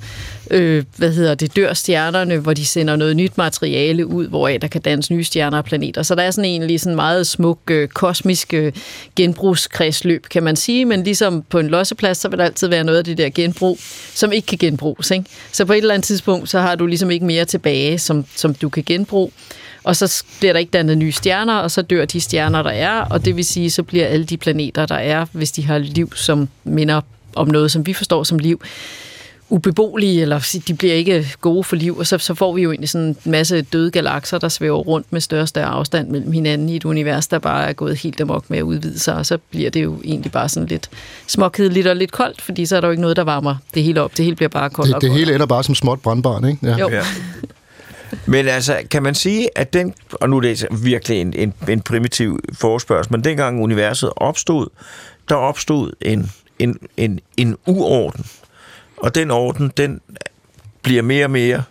[0.50, 4.68] øh, hvad hedder det, dør stjernerne, hvor de sender noget nyt materiale ud, hvoraf der
[4.68, 6.02] kan dannes nye stjerner og planeter.
[6.02, 8.72] Så der er sådan egentlig sådan meget smuk øh, kosmisk øh,
[9.16, 12.98] genbrugskredsløb, kan man sige, men ligesom på en losseplads, så vil der altid være noget
[12.98, 13.78] af det der genbrug,
[14.14, 15.10] som ikke kan genbruges.
[15.10, 15.24] Ikke?
[15.52, 18.54] Så på et eller andet tidspunkt, så har du ligesom ikke mere tilbage, som, som
[18.54, 19.30] du kan genbruge
[19.84, 23.00] og så bliver der ikke dannet nye stjerner, og så dør de stjerner, der er,
[23.00, 26.12] og det vil sige, så bliver alle de planeter, der er, hvis de har liv,
[26.14, 27.00] som minder
[27.34, 28.60] om noget, som vi forstår som liv,
[29.50, 32.88] ubeboelige, eller de bliver ikke gode for liv, og så, så får vi jo egentlig
[32.88, 36.68] sådan en masse døde galakser, der svæver rundt med større og større afstand mellem hinanden
[36.68, 39.38] i et univers, der bare er gået helt amok med at udvide sig, og så
[39.50, 40.90] bliver det jo egentlig bare sådan lidt
[41.26, 44.02] småkedeligt og lidt koldt, fordi så er der jo ikke noget, der varmer det hele
[44.02, 44.16] op.
[44.16, 46.66] Det hele bliver bare koldt Det, det hele ender bare som småt brandbarn, ikke?
[46.66, 46.76] Ja.
[46.76, 46.88] Jo.
[46.90, 47.02] Ja.
[48.26, 51.80] Men altså, kan man sige, at den, og nu er det virkelig en, en, en
[51.80, 54.66] primitiv forespørgsel, men dengang universet opstod,
[55.28, 58.24] der opstod en, en, en, en uorden.
[59.00, 60.00] Og den orden, den
[60.82, 61.62] bliver mere og mere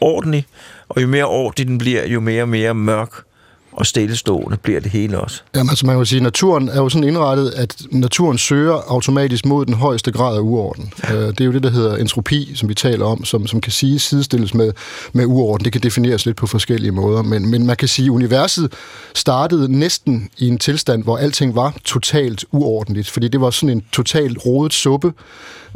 [0.00, 0.46] ordentlig,
[0.88, 3.24] og jo mere ordentlig den bliver, jo mere og mere mørk
[3.72, 5.42] og stillestående bliver det hele også.
[5.54, 9.46] Jamen, altså man kan sige, at naturen er jo sådan indrettet, at naturen søger automatisk
[9.46, 10.92] mod den højeste grad af uorden.
[11.02, 11.14] Ja.
[11.14, 13.72] Øh, det er jo det, der hedder entropi, som vi taler om, som, som kan
[13.72, 14.72] sige sidestilles med,
[15.12, 15.64] med uorden.
[15.64, 18.72] Det kan defineres lidt på forskellige måder, men, men man kan sige, at universet
[19.14, 23.82] startede næsten i en tilstand, hvor alting var totalt uordentligt, fordi det var sådan en
[23.92, 25.12] totalt rodet suppe,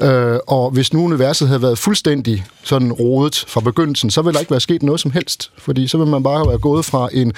[0.02, 4.40] Øh, og hvis nu universet havde været fuldstændig sådan rodet fra begyndelsen, så ville der
[4.40, 5.50] ikke være sket noget som helst.
[5.58, 7.32] Fordi så ville man bare være gået fra en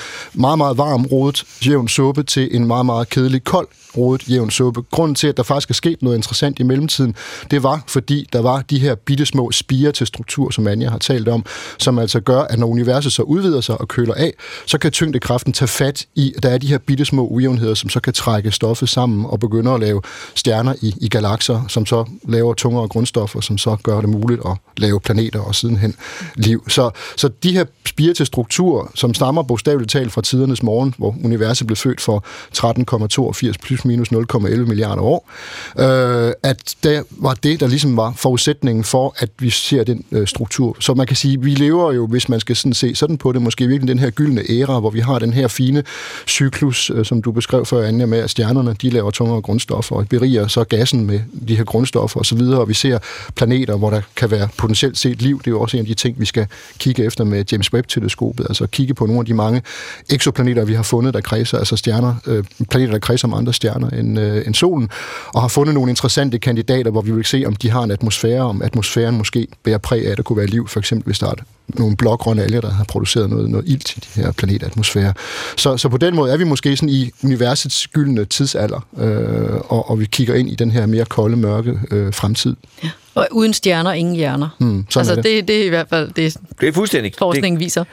[0.46, 4.82] meget, meget varm, rodet, jævn suppe til en meget, meget kedelig, kold, rodet, jævn suppe.
[4.90, 7.14] Grunden til, at der faktisk er sket noget interessant i mellemtiden,
[7.50, 10.98] det var, fordi der var de her bitte små spire til struktur, som Anja har
[10.98, 11.44] talt om,
[11.78, 14.32] som altså gør, at når universet så udvider sig og køler af,
[14.66, 17.90] så kan tyngdekraften tage fat i, at der er de her bitte små ujævnheder, som
[17.90, 20.02] så kan trække stoffet sammen og begynde at lave
[20.34, 24.56] stjerner i, i galakser, som så laver tungere grundstoffer, som så gør det muligt at
[24.76, 25.94] lave planeter og sidenhen
[26.34, 26.64] liv.
[26.68, 31.14] Så, så de her spire til struktur, som stammer bogstaveligt talt fra tidernes morgen, hvor
[31.24, 32.24] universet blev født for
[32.56, 35.30] 13,82 plus minus 0,11 milliarder år,
[35.78, 40.26] øh, at det var det, der ligesom var forudsætningen for, at vi ser den øh,
[40.26, 40.76] struktur.
[40.80, 43.42] Så man kan sige, vi lever jo, hvis man skal sådan se sådan på det,
[43.42, 45.84] måske virkelig den her gyldne æra, hvor vi har den her fine
[46.26, 50.08] cyklus, øh, som du beskrev før, Anja, med at stjernerne, de laver tungere grundstoffer, og
[50.08, 52.98] beriger så gassen med de her grundstoffer osv., og vi ser
[53.34, 55.38] planeter, hvor der kan være potentielt set liv.
[55.38, 56.46] Det er jo også en af de ting, vi skal
[56.78, 59.62] kigge efter med James Webb-teleskopet, altså kigge på nogle af de mange
[60.10, 63.65] eksoplaneter, vi har fundet, der kredser, altså stjerner, øh, planeter, der kredser om andre stjerner
[63.74, 64.88] end, øh, end solen,
[65.34, 68.40] og har fundet nogle interessante kandidater, hvor vi vil se, om de har en atmosfære,
[68.40, 71.26] om atmosfæren måske bærer præg af, at der kunne være liv, for eksempel hvis der
[71.26, 71.34] er
[71.68, 75.12] nogle blågrønne alger, der har produceret noget, noget ilt i de her planetatmosfære.
[75.56, 79.90] Så, så på den måde er vi måske sådan i universets gyldne tidsalder, øh, og,
[79.90, 82.56] og vi kigger ind i den her mere kolde, mørke øh, fremtid.
[82.84, 82.88] Ja.
[83.14, 84.48] Og uden stjerner, ingen hjerner.
[84.58, 85.24] Hmm, altså, det.
[85.24, 87.12] Det, det er i hvert fald det, det er fuldstændig.
[87.18, 87.84] forskningen viser.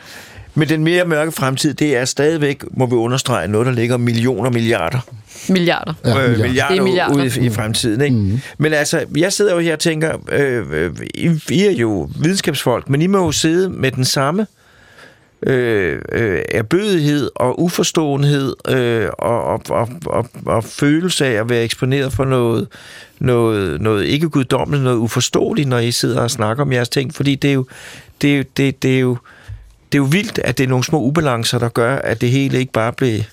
[0.56, 4.49] Men den mere mørke fremtid, det er stadigvæk, må vi understrege, noget, der ligger millioner
[4.49, 4.99] milliarder.
[5.49, 5.93] Milliarder.
[6.06, 6.32] Ja, milliarder.
[6.34, 7.16] Øh, milliarder, det er milliarder.
[7.16, 8.01] ude i, i fremtiden.
[8.01, 8.16] Ikke?
[8.16, 8.39] Mm.
[8.58, 10.91] Men altså, jeg sidder jo her og tænker, øh, øh,
[11.49, 14.47] I er jo videnskabsfolk, men I må jo sidde med den samme
[15.47, 21.64] øh, øh, erbødighed og uforståenhed øh, og, og, og, og, og følelse af at være
[21.64, 22.68] eksponeret for noget,
[23.20, 27.36] noget, noget ikke guddommeligt, noget uforståeligt, når I sidder og snakker om jeres ting, fordi
[27.36, 27.66] det er jo,
[28.22, 29.18] det er, det, det er jo det er jo
[30.02, 33.24] vildt, at det er nogle små ubalancer, der gør, at det hele ikke bare bliver...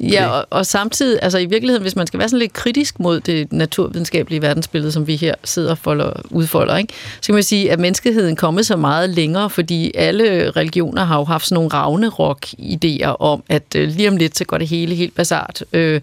[0.00, 3.20] Ja, og, og samtidig, altså i virkeligheden, hvis man skal være sådan lidt kritisk mod
[3.20, 6.92] det naturvidenskabelige verdensbillede, som vi her sidder og folder, udfolder, ikke?
[7.20, 11.24] så kan man sige, at menneskeheden kommet så meget længere, fordi alle religioner har jo
[11.24, 14.94] haft sådan nogle ravne rock-idéer om, at øh, lige om lidt, så går det hele
[14.94, 15.64] helt basart.
[15.72, 16.00] Øh,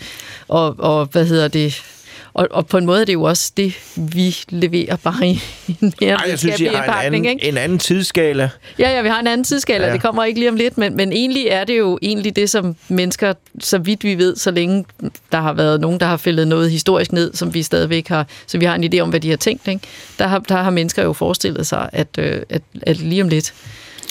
[0.48, 1.84] og, og hvad hedder det?
[2.34, 5.42] Og, og på en måde er det jo også det, vi leverer bare i
[5.82, 7.46] en mere Ej, jeg synes, I har en anden, ikke?
[7.46, 8.50] en anden tidsskala.
[8.80, 9.88] Ja, ja, vi har en anden tidsskala.
[9.88, 9.94] Ja.
[9.94, 12.76] Det kommer ikke lige om lidt, men, men egentlig er det jo egentlig det, som
[12.88, 14.86] mennesker, så vidt vi ved, så længe
[15.32, 18.58] der har været nogen, der har fældet noget historisk ned, som vi stadigvæk har, så
[18.58, 19.68] vi har en idé om, hvad de har tænkt.
[19.68, 19.82] Ikke?
[20.20, 23.54] Der, har, der har mennesker jo forestillet sig, at, øh, at, at lige om lidt,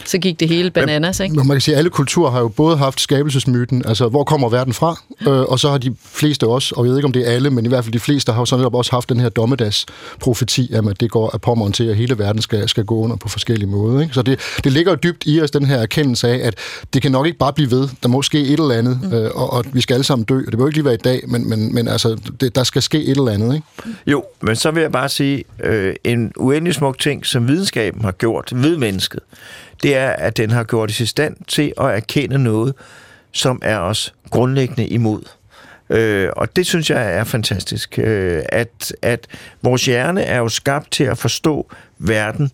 [0.05, 1.35] så gik det hele bananas, ikke?
[1.35, 4.73] Man kan sige, at alle kulturer har jo både haft skabelsesmyten, altså hvor kommer verden
[4.73, 7.33] fra, øh, og så har de fleste også, og jeg ved ikke om det er
[7.33, 10.73] alle, men i hvert fald de fleste har jo sådan også haft den her dommedags-profeti,
[10.73, 13.69] at det går af pommeren til, at hele verden skal, skal gå under på forskellige
[13.69, 14.01] måder.
[14.01, 14.15] Ikke?
[14.15, 16.55] Så det, det ligger dybt i os, den her erkendelse af, at
[16.95, 17.89] det kan nok ikke bare blive ved.
[18.03, 19.13] Der må ske et eller andet, mm.
[19.13, 20.39] øh, og, og vi skal alle sammen dø.
[20.47, 22.83] Og det må ikke lige være i dag, men, men, men altså, det, der skal
[22.83, 23.55] ske et eller andet.
[23.55, 23.67] Ikke?
[24.07, 28.13] Jo, men så vil jeg bare sige, øh, en uendelig smuk ting, som videnskaben har
[28.13, 29.21] gjort ved mennesket,
[29.83, 32.75] det er, at den har gjort os i stand til at erkende noget,
[33.33, 35.23] som er os grundlæggende imod.
[35.91, 37.99] Øh, og det synes jeg er fantastisk.
[37.99, 39.27] Øh, at, at
[39.63, 42.51] vores hjerne er jo skabt til at forstå verden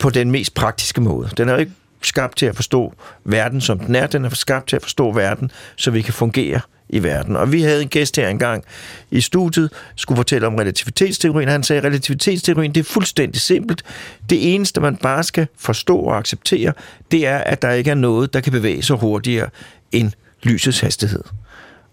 [0.00, 1.30] på den mest praktiske måde.
[1.36, 1.72] Den er jo ikke
[2.02, 2.94] skabt til at forstå
[3.24, 4.06] verden, som den er.
[4.06, 7.36] Den er skabt til at forstå verden, så vi kan fungere i verden.
[7.36, 8.64] Og vi havde en gæst her engang
[9.10, 11.48] i studiet, skulle fortælle om relativitetsteorien.
[11.48, 13.82] Han sagde, at relativitetsteorien det er fuldstændig simpelt.
[14.30, 16.72] Det eneste, man bare skal forstå og acceptere,
[17.10, 19.48] det er, at der ikke er noget, der kan bevæge sig hurtigere
[19.92, 21.22] end lysets hastighed.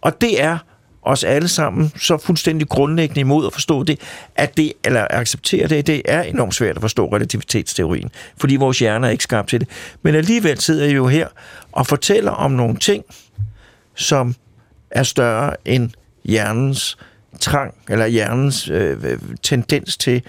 [0.01, 0.58] Og det er
[1.06, 3.99] os alle sammen så fuldstændig grundlæggende imod at forstå det,
[4.36, 9.08] at det, eller acceptere det, det er enormt svært at forstå relativitetsteorien, fordi vores hjerner
[9.08, 9.70] er ikke skabt til det.
[10.01, 11.28] Men alligevel sidder jeg jo her
[11.72, 13.04] og fortæller om nogle ting,
[13.95, 14.36] som
[14.91, 15.89] er større end
[16.24, 16.97] hjernens
[17.39, 20.22] trang, eller hjernens øh, øh tendens til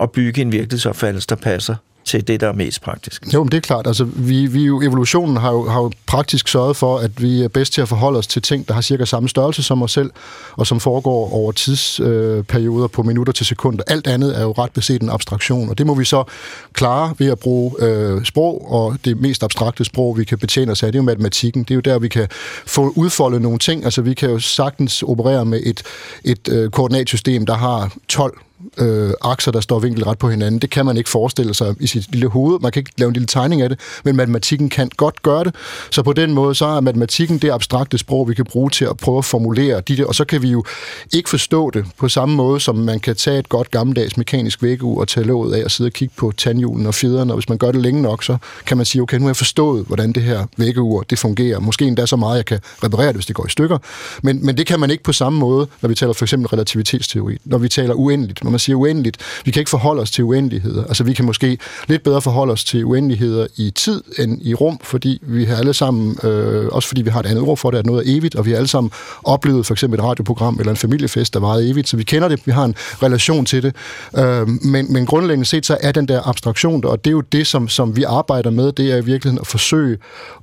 [0.00, 1.74] at bygge en virkelighedsopfattelse, der passer
[2.06, 3.34] til det, der er mest praktisk.
[3.34, 3.86] Jo, men det er klart.
[3.86, 7.48] Altså, vi, vi jo, evolutionen har jo, har jo praktisk sørget for, at vi er
[7.48, 10.10] bedst til at forholde os til ting, der har cirka samme størrelse som os selv,
[10.52, 13.84] og som foregår over tidsperioder øh, på minutter til sekunder.
[13.86, 16.24] Alt andet er jo ret beset en abstraktion, og det må vi så
[16.72, 20.82] klare ved at bruge øh, sprog, og det mest abstrakte sprog, vi kan betjene os
[20.82, 21.62] af, det er jo matematikken.
[21.62, 22.28] Det er jo der, vi kan
[22.66, 23.84] få udfoldet nogle ting.
[23.84, 25.82] Altså, vi kan jo sagtens operere med et,
[26.24, 28.38] et øh, koordinatsystem, der har 12
[28.78, 30.60] øh, akser, der står vinkelret på hinanden.
[30.60, 32.60] Det kan man ikke forestille sig i sit lille hoved.
[32.60, 35.54] Man kan ikke lave en lille tegning af det, men matematikken kan godt gøre det.
[35.90, 38.96] Så på den måde, så er matematikken det abstrakte sprog, vi kan bruge til at
[38.96, 40.64] prøve at formulere de der, og så kan vi jo
[41.12, 45.00] ikke forstå det på samme måde, som man kan tage et godt gammeldags mekanisk vækkeur
[45.00, 47.58] og tage låget af og sidde og kigge på tandhjulen og fjederne, og hvis man
[47.58, 48.36] gør det længe nok, så
[48.66, 51.60] kan man sige, okay, nu har jeg forstået, hvordan det her vækkeur, det fungerer.
[51.60, 53.78] Måske endda så meget, jeg kan reparere det, hvis det går i stykker.
[54.22, 57.38] Men, men det kan man ikke på samme måde, når vi taler for eksempel relativitetsteori,
[57.44, 59.16] når vi taler uendeligt, når man siger uendeligt.
[59.44, 60.84] Vi kan ikke forholde os til uendeligheder.
[60.84, 64.78] Altså vi kan måske lidt bedre forholde os til uendeligheder i tid end i rum,
[64.82, 67.78] fordi vi har alle sammen, øh, også fordi vi har et andet ord for det,
[67.78, 68.90] at noget er evigt, og vi har alle sammen
[69.24, 72.46] oplevet for eksempel et radioprogram eller en familiefest, der var evigt, så vi kender det,
[72.46, 73.74] vi har en relation til det.
[74.18, 77.20] Øh, men, men grundlæggende set, så er den der abstraktion der, og det er jo
[77.20, 79.98] det, som, som vi arbejder med, det er i virkeligheden at forsøge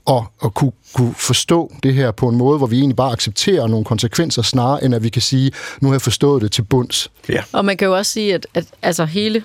[0.07, 3.67] at, at kunne, kunne forstå det her på en måde, hvor vi egentlig bare accepterer
[3.67, 5.51] nogle konsekvenser, snarere end at vi kan sige,
[5.81, 7.11] nu har jeg forstået det til bunds.
[7.29, 7.43] Ja.
[7.51, 9.43] Og man kan jo også sige, at, at altså hele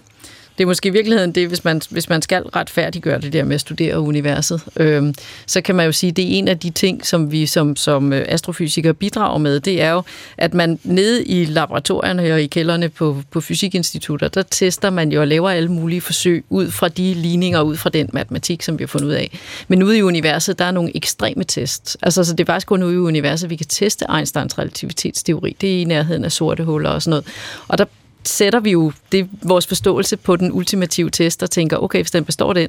[0.59, 3.55] det er måske i virkeligheden det, hvis man, hvis man skal retfærdiggøre det der med
[3.55, 5.14] at studere universet, øh,
[5.46, 7.76] så kan man jo sige, at det er en af de ting, som vi som,
[7.76, 10.03] som øh, astrofysikere bidrager med, det er jo,
[10.36, 15.20] at man nede i laboratorierne og i kælderne på, på fysikinstitutter, der tester man jo
[15.20, 18.82] og laver alle mulige forsøg ud fra de ligninger, ud fra den matematik, som vi
[18.82, 19.38] har fundet ud af.
[19.68, 21.96] Men ude i universet, der er nogle ekstreme tests.
[22.03, 25.57] Altså, så det er faktisk kun ude i universet, vi kan teste Einsteins relativitetsteori.
[25.61, 27.26] Det er i nærheden af sorte huller og sådan noget.
[27.68, 27.84] Og der
[28.29, 32.24] sætter vi jo det, vores forståelse på den ultimative test og tænker, okay, hvis den
[32.24, 32.68] består den,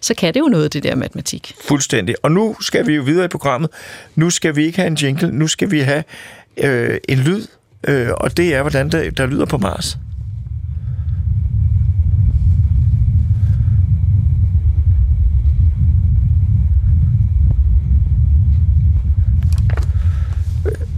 [0.00, 1.54] så kan det jo noget, det der matematik.
[1.64, 2.14] Fuldstændig.
[2.22, 3.70] Og nu skal vi jo videre i programmet.
[4.16, 6.04] Nu skal vi ikke have en jingle, nu skal vi have
[6.56, 7.46] øh, en lyd,
[7.88, 9.98] øh, og det er, hvordan der, der lyder på Mars.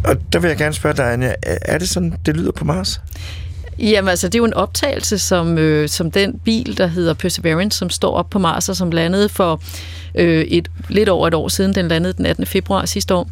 [0.04, 3.00] Og der vil jeg gerne spørge dig, Anja, er det sådan, det lyder på Mars?
[3.78, 7.78] Jamen altså, det er jo en optagelse, som, øh, som den bil, der hedder Perseverance,
[7.78, 9.62] som står op på Mars, og som landede for
[10.14, 11.74] øh, et, lidt over et år siden.
[11.74, 12.46] Den landede den 18.
[12.46, 13.28] februar sidste år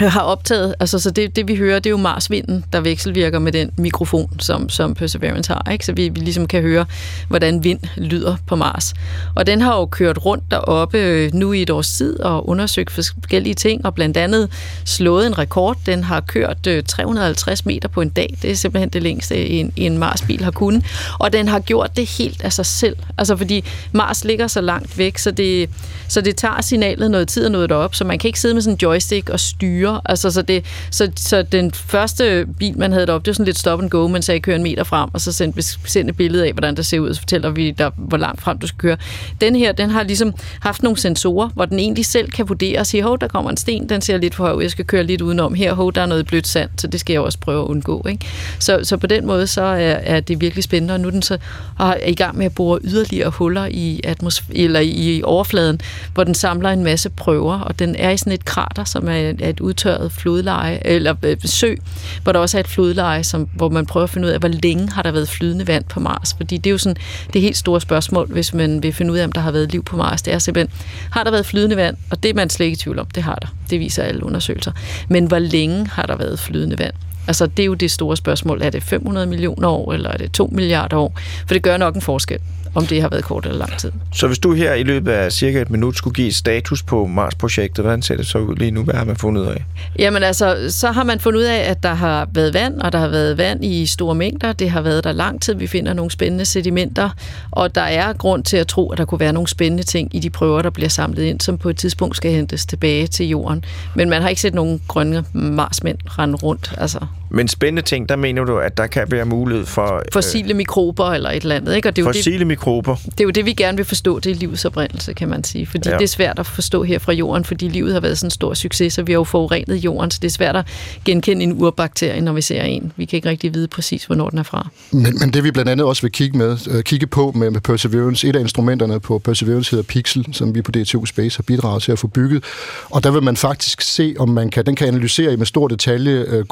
[0.00, 3.52] har optaget, altså så det, det vi hører, det er jo Marsvinden, der vekselvirker med
[3.52, 5.86] den mikrofon, som, som Perseverance har, ikke?
[5.86, 6.86] så vi, vi ligesom kan høre,
[7.28, 8.94] hvordan vind lyder på Mars.
[9.34, 12.90] Og den har jo kørt rundt deroppe øh, nu i et års tid og undersøgt
[12.90, 14.50] forskellige ting, og blandt andet
[14.84, 15.76] slået en rekord.
[15.86, 19.72] Den har kørt øh, 350 meter på en dag, det er simpelthen det længste, en,
[19.76, 20.84] en Marsbil har kunnet.
[21.18, 24.98] Og den har gjort det helt af sig selv, altså fordi Mars ligger så langt
[24.98, 25.70] væk, så det,
[26.08, 28.62] så det tager signalet noget tid at nå derop, så man kan ikke sidde med
[28.62, 30.00] sådan en joystick og styre styre.
[30.04, 33.58] Altså, så, det, så, så den første bil, man havde deroppe, det var sådan lidt
[33.58, 34.08] stop and go.
[34.08, 36.86] Man sagde, kør en meter frem, og så sendte, sendte et billede af, hvordan det
[36.86, 38.96] ser ud, og så fortæller vi dig, hvor langt frem du skal køre.
[39.40, 42.86] Den her, den har ligesom haft nogle sensorer, hvor den egentlig selv kan vurdere og
[42.86, 45.20] sige, hov, der kommer en sten, den ser lidt for høj, jeg skal køre lidt
[45.20, 45.54] udenom.
[45.54, 48.06] Her, hov, der er noget blødt sand, så det skal jeg også prøve at undgå.
[48.08, 48.26] Ikke?
[48.58, 51.22] Så, så på den måde, så er, er det virkelig spændende, og nu er den
[51.22, 51.38] så
[51.80, 55.80] er i gang med at bore yderligere huller i, atmosf- eller i overfladen,
[56.14, 59.32] hvor den samler en masse prøver, og den er i sådan et krater, som er,
[59.40, 61.74] er et udtørret flodleje, eller øh, sø,
[62.22, 64.48] hvor der også er et flodleje, som, hvor man prøver at finde ud af, hvor
[64.48, 66.34] længe har der været flydende vand på Mars.
[66.36, 66.96] Fordi det er jo sådan
[67.32, 69.84] det helt store spørgsmål, hvis man vil finde ud af, om der har været liv
[69.84, 70.22] på Mars.
[70.22, 70.78] Det er simpelthen,
[71.10, 71.96] har der været flydende vand?
[72.10, 73.48] Og det er man slet ikke i tvivl om, det har der.
[73.70, 74.72] Det viser alle undersøgelser.
[75.08, 76.94] Men hvor længe har der været flydende vand?
[77.26, 78.62] Altså, det er jo det store spørgsmål.
[78.62, 81.18] Er det 500 millioner år, eller er det 2 milliarder år?
[81.46, 82.38] For det gør nok en forskel
[82.74, 83.92] om det har været kort eller lang tid.
[84.12, 87.84] Så hvis du her i løbet af cirka et minut skulle give status på Mars-projektet,
[87.84, 88.82] hvordan ser det så ud lige nu?
[88.82, 89.64] Hvad har man fundet ud af?
[89.98, 92.98] Jamen altså, så har man fundet ud af, at der har været vand, og der
[92.98, 94.52] har været vand i store mængder.
[94.52, 95.54] Det har været der lang tid.
[95.54, 97.10] Vi finder nogle spændende sedimenter,
[97.50, 100.18] og der er grund til at tro, at der kunne være nogle spændende ting i
[100.18, 103.64] de prøver, der bliver samlet ind, som på et tidspunkt skal hentes tilbage til jorden.
[103.94, 106.74] Men man har ikke set nogen grønne marsmænd rende rundt.
[106.78, 106.98] Altså.
[107.34, 110.02] Men spændende ting, der mener du, at der kan være mulighed for...
[110.12, 111.88] Fossile øh, mikrober eller et eller andet, ikke?
[111.88, 112.96] Og det er fossile det, mikrober.
[113.04, 115.66] Det er jo det, vi gerne vil forstå, det er livets oprindelse, kan man sige.
[115.66, 115.94] Fordi ja.
[115.94, 118.54] det er svært at forstå her fra jorden, fordi livet har været sådan en stor
[118.54, 120.66] succes, så vi har jo forurenet jorden, så det er svært at
[121.04, 122.92] genkende en urbakterie, når vi ser en.
[122.96, 124.68] Vi kan ikke rigtig vide præcis, hvornår den er fra.
[124.90, 127.60] Men, men det vi blandt andet også vil kigge, med, uh, kigge på med, med
[127.60, 131.82] Perseverance, et af instrumenterne på Perseverance hedder Pixel, som vi på DTU Space har bidraget
[131.82, 132.44] til at få bygget.
[132.90, 136.38] Og der vil man faktisk se, om man kan, den kan analysere med stor detalje
[136.38, 136.46] uh,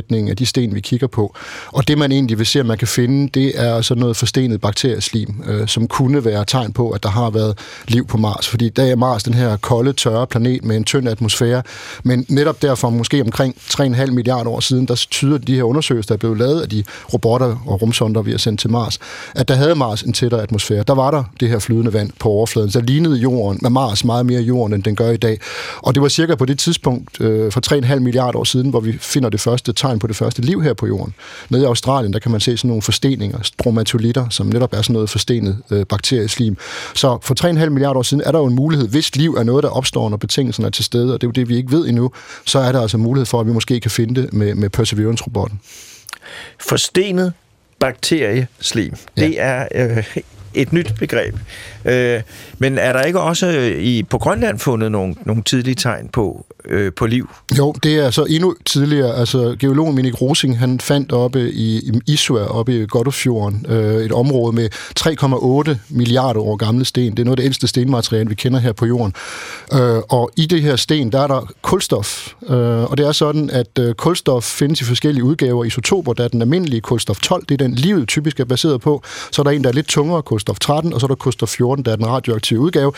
[0.00, 1.34] sammensætningen af de sten, vi kigger på.
[1.72, 4.60] Og det man egentlig vil se, at man kan finde, det er sådan noget forstenet
[4.60, 8.48] bakterieslim, øh, som kunne være tegn på, at der har været liv på Mars.
[8.48, 11.62] Fordi der er Mars den her kolde, tørre planet med en tynd atmosfære.
[12.04, 16.14] Men netop derfor, måske omkring 3,5 milliarder år siden, der tyder de her undersøgelser, der
[16.14, 18.98] er blevet lavet af de robotter og rumsonder, vi har sendt til Mars,
[19.34, 20.82] at der havde Mars en tættere atmosfære.
[20.82, 22.70] Der var der det her flydende vand på overfladen.
[22.70, 25.38] Så lignede jorden med Mars meget mere jorden, end den gør i dag.
[25.76, 28.98] Og det var cirka på det tidspunkt øh, for 3,5 milliarder år siden, hvor vi
[29.00, 31.14] finder det første tegn på det første liv her på jorden.
[31.48, 34.94] Nede i Australien, der kan man se sådan nogle forsteninger, stromatolitter, som netop er sådan
[34.94, 36.56] noget forstenet øh, bakterieslim.
[36.94, 39.62] Så for 3,5 milliarder år siden er der jo en mulighed, hvis liv er noget,
[39.62, 41.88] der opstår, når betingelserne er til stede, og det er jo det, vi ikke ved
[41.88, 42.10] endnu,
[42.46, 45.60] så er der altså mulighed for, at vi måske kan finde det med, med Perseverance-robotten.
[46.60, 47.32] Forstenet
[47.78, 49.22] bakterieslim, ja.
[49.22, 50.16] det er øh,
[50.54, 51.34] et nyt begreb.
[51.84, 52.20] Øh,
[52.58, 56.46] men er der ikke også øh, i, på Grønland fundet nogle, nogle tidlige tegn på,
[56.64, 57.30] øh, på liv?
[57.58, 59.16] Jo, det er så endnu tidligere.
[59.16, 64.12] Altså, geologen Minik Rosing, han fandt oppe i, i Isua, oppe i Godofjorden, øh, et
[64.12, 64.68] område med
[65.00, 67.10] 3,8 milliarder år gamle sten.
[67.10, 69.14] Det er noget af det ældste stenmateriale, vi kender her på jorden.
[69.72, 72.32] Øh, og i det her sten, der er der kulstof.
[72.48, 72.56] Øh,
[72.90, 75.64] og det er sådan, at øh, kulstof findes i forskellige udgaver.
[75.64, 79.02] Isotoper, der er den almindelige kulstof 12, det er den livet typisk er baseret på.
[79.32, 81.48] Så er der en, der er lidt tungere, kulstof 13, og så er der kulstof
[81.48, 82.92] 14, der er den radioaktive udgave.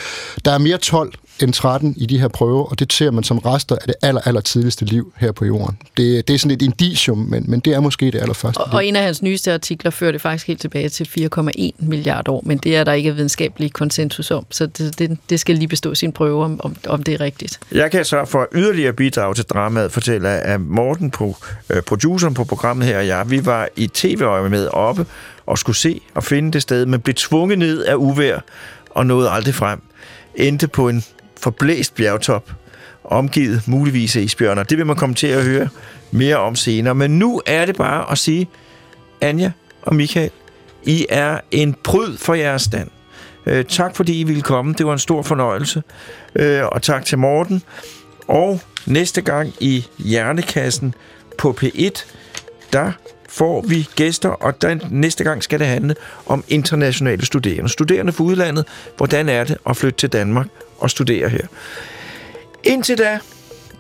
[0.45, 1.12] Der er mere 12
[1.43, 4.20] end 13 i de her prøver, og det ser man som rester af det aller,
[4.24, 5.78] aller tidligste liv her på jorden.
[5.97, 8.59] Det, det er sådan et indicium, men, men det er måske det allerførste.
[8.59, 12.32] Og, og en af hans nyeste artikler fører det faktisk helt tilbage til 4,1 milliarder
[12.32, 15.68] år, men det er der ikke videnskabelig konsensus om, så det, det, det skal lige
[15.68, 17.61] bestå sin prøve, om, om, om det er rigtigt.
[17.72, 21.36] Jeg kan så for yderligere bidrag til dramaet fortælle, at Morten, på,
[21.70, 24.18] øh, produceren på programmet her og jeg, vi var i tv
[24.51, 25.07] med oppe
[25.53, 28.38] og skulle se og finde det sted, men blev tvunget ned af uvær
[28.90, 29.82] og nåede aldrig frem.
[30.34, 31.05] Endte på en
[31.40, 32.50] forblæst bjergtop,
[33.05, 34.62] omgivet muligvis af isbjørner.
[34.62, 35.68] Det vil man komme til at høre
[36.11, 36.94] mere om senere.
[36.94, 38.48] Men nu er det bare at sige,
[39.20, 39.50] Anja
[39.82, 40.30] og Michael,
[40.82, 42.90] I er en pryd for jeres stand.
[43.46, 44.74] Øh, tak fordi I ville komme.
[44.78, 45.82] Det var en stor fornøjelse.
[46.34, 47.62] Øh, og tak til Morten.
[48.28, 50.94] Og næste gang i Hjernekassen
[51.38, 52.05] på P1,
[52.72, 52.92] der
[53.32, 55.94] får vi gæster, og den, næste gang skal det handle
[56.26, 57.68] om internationale studerende.
[57.68, 58.64] Studerende fra udlandet,
[58.96, 60.46] hvordan er det at flytte til Danmark
[60.78, 61.46] og studere her?
[62.64, 63.18] Indtil da,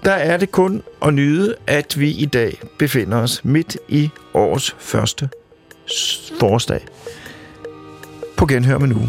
[0.04, 4.76] der er det kun at nyde, at vi i dag befinder os midt i årets
[4.78, 5.28] første
[6.40, 6.86] forårsdag.
[8.36, 9.08] På genhør med nu.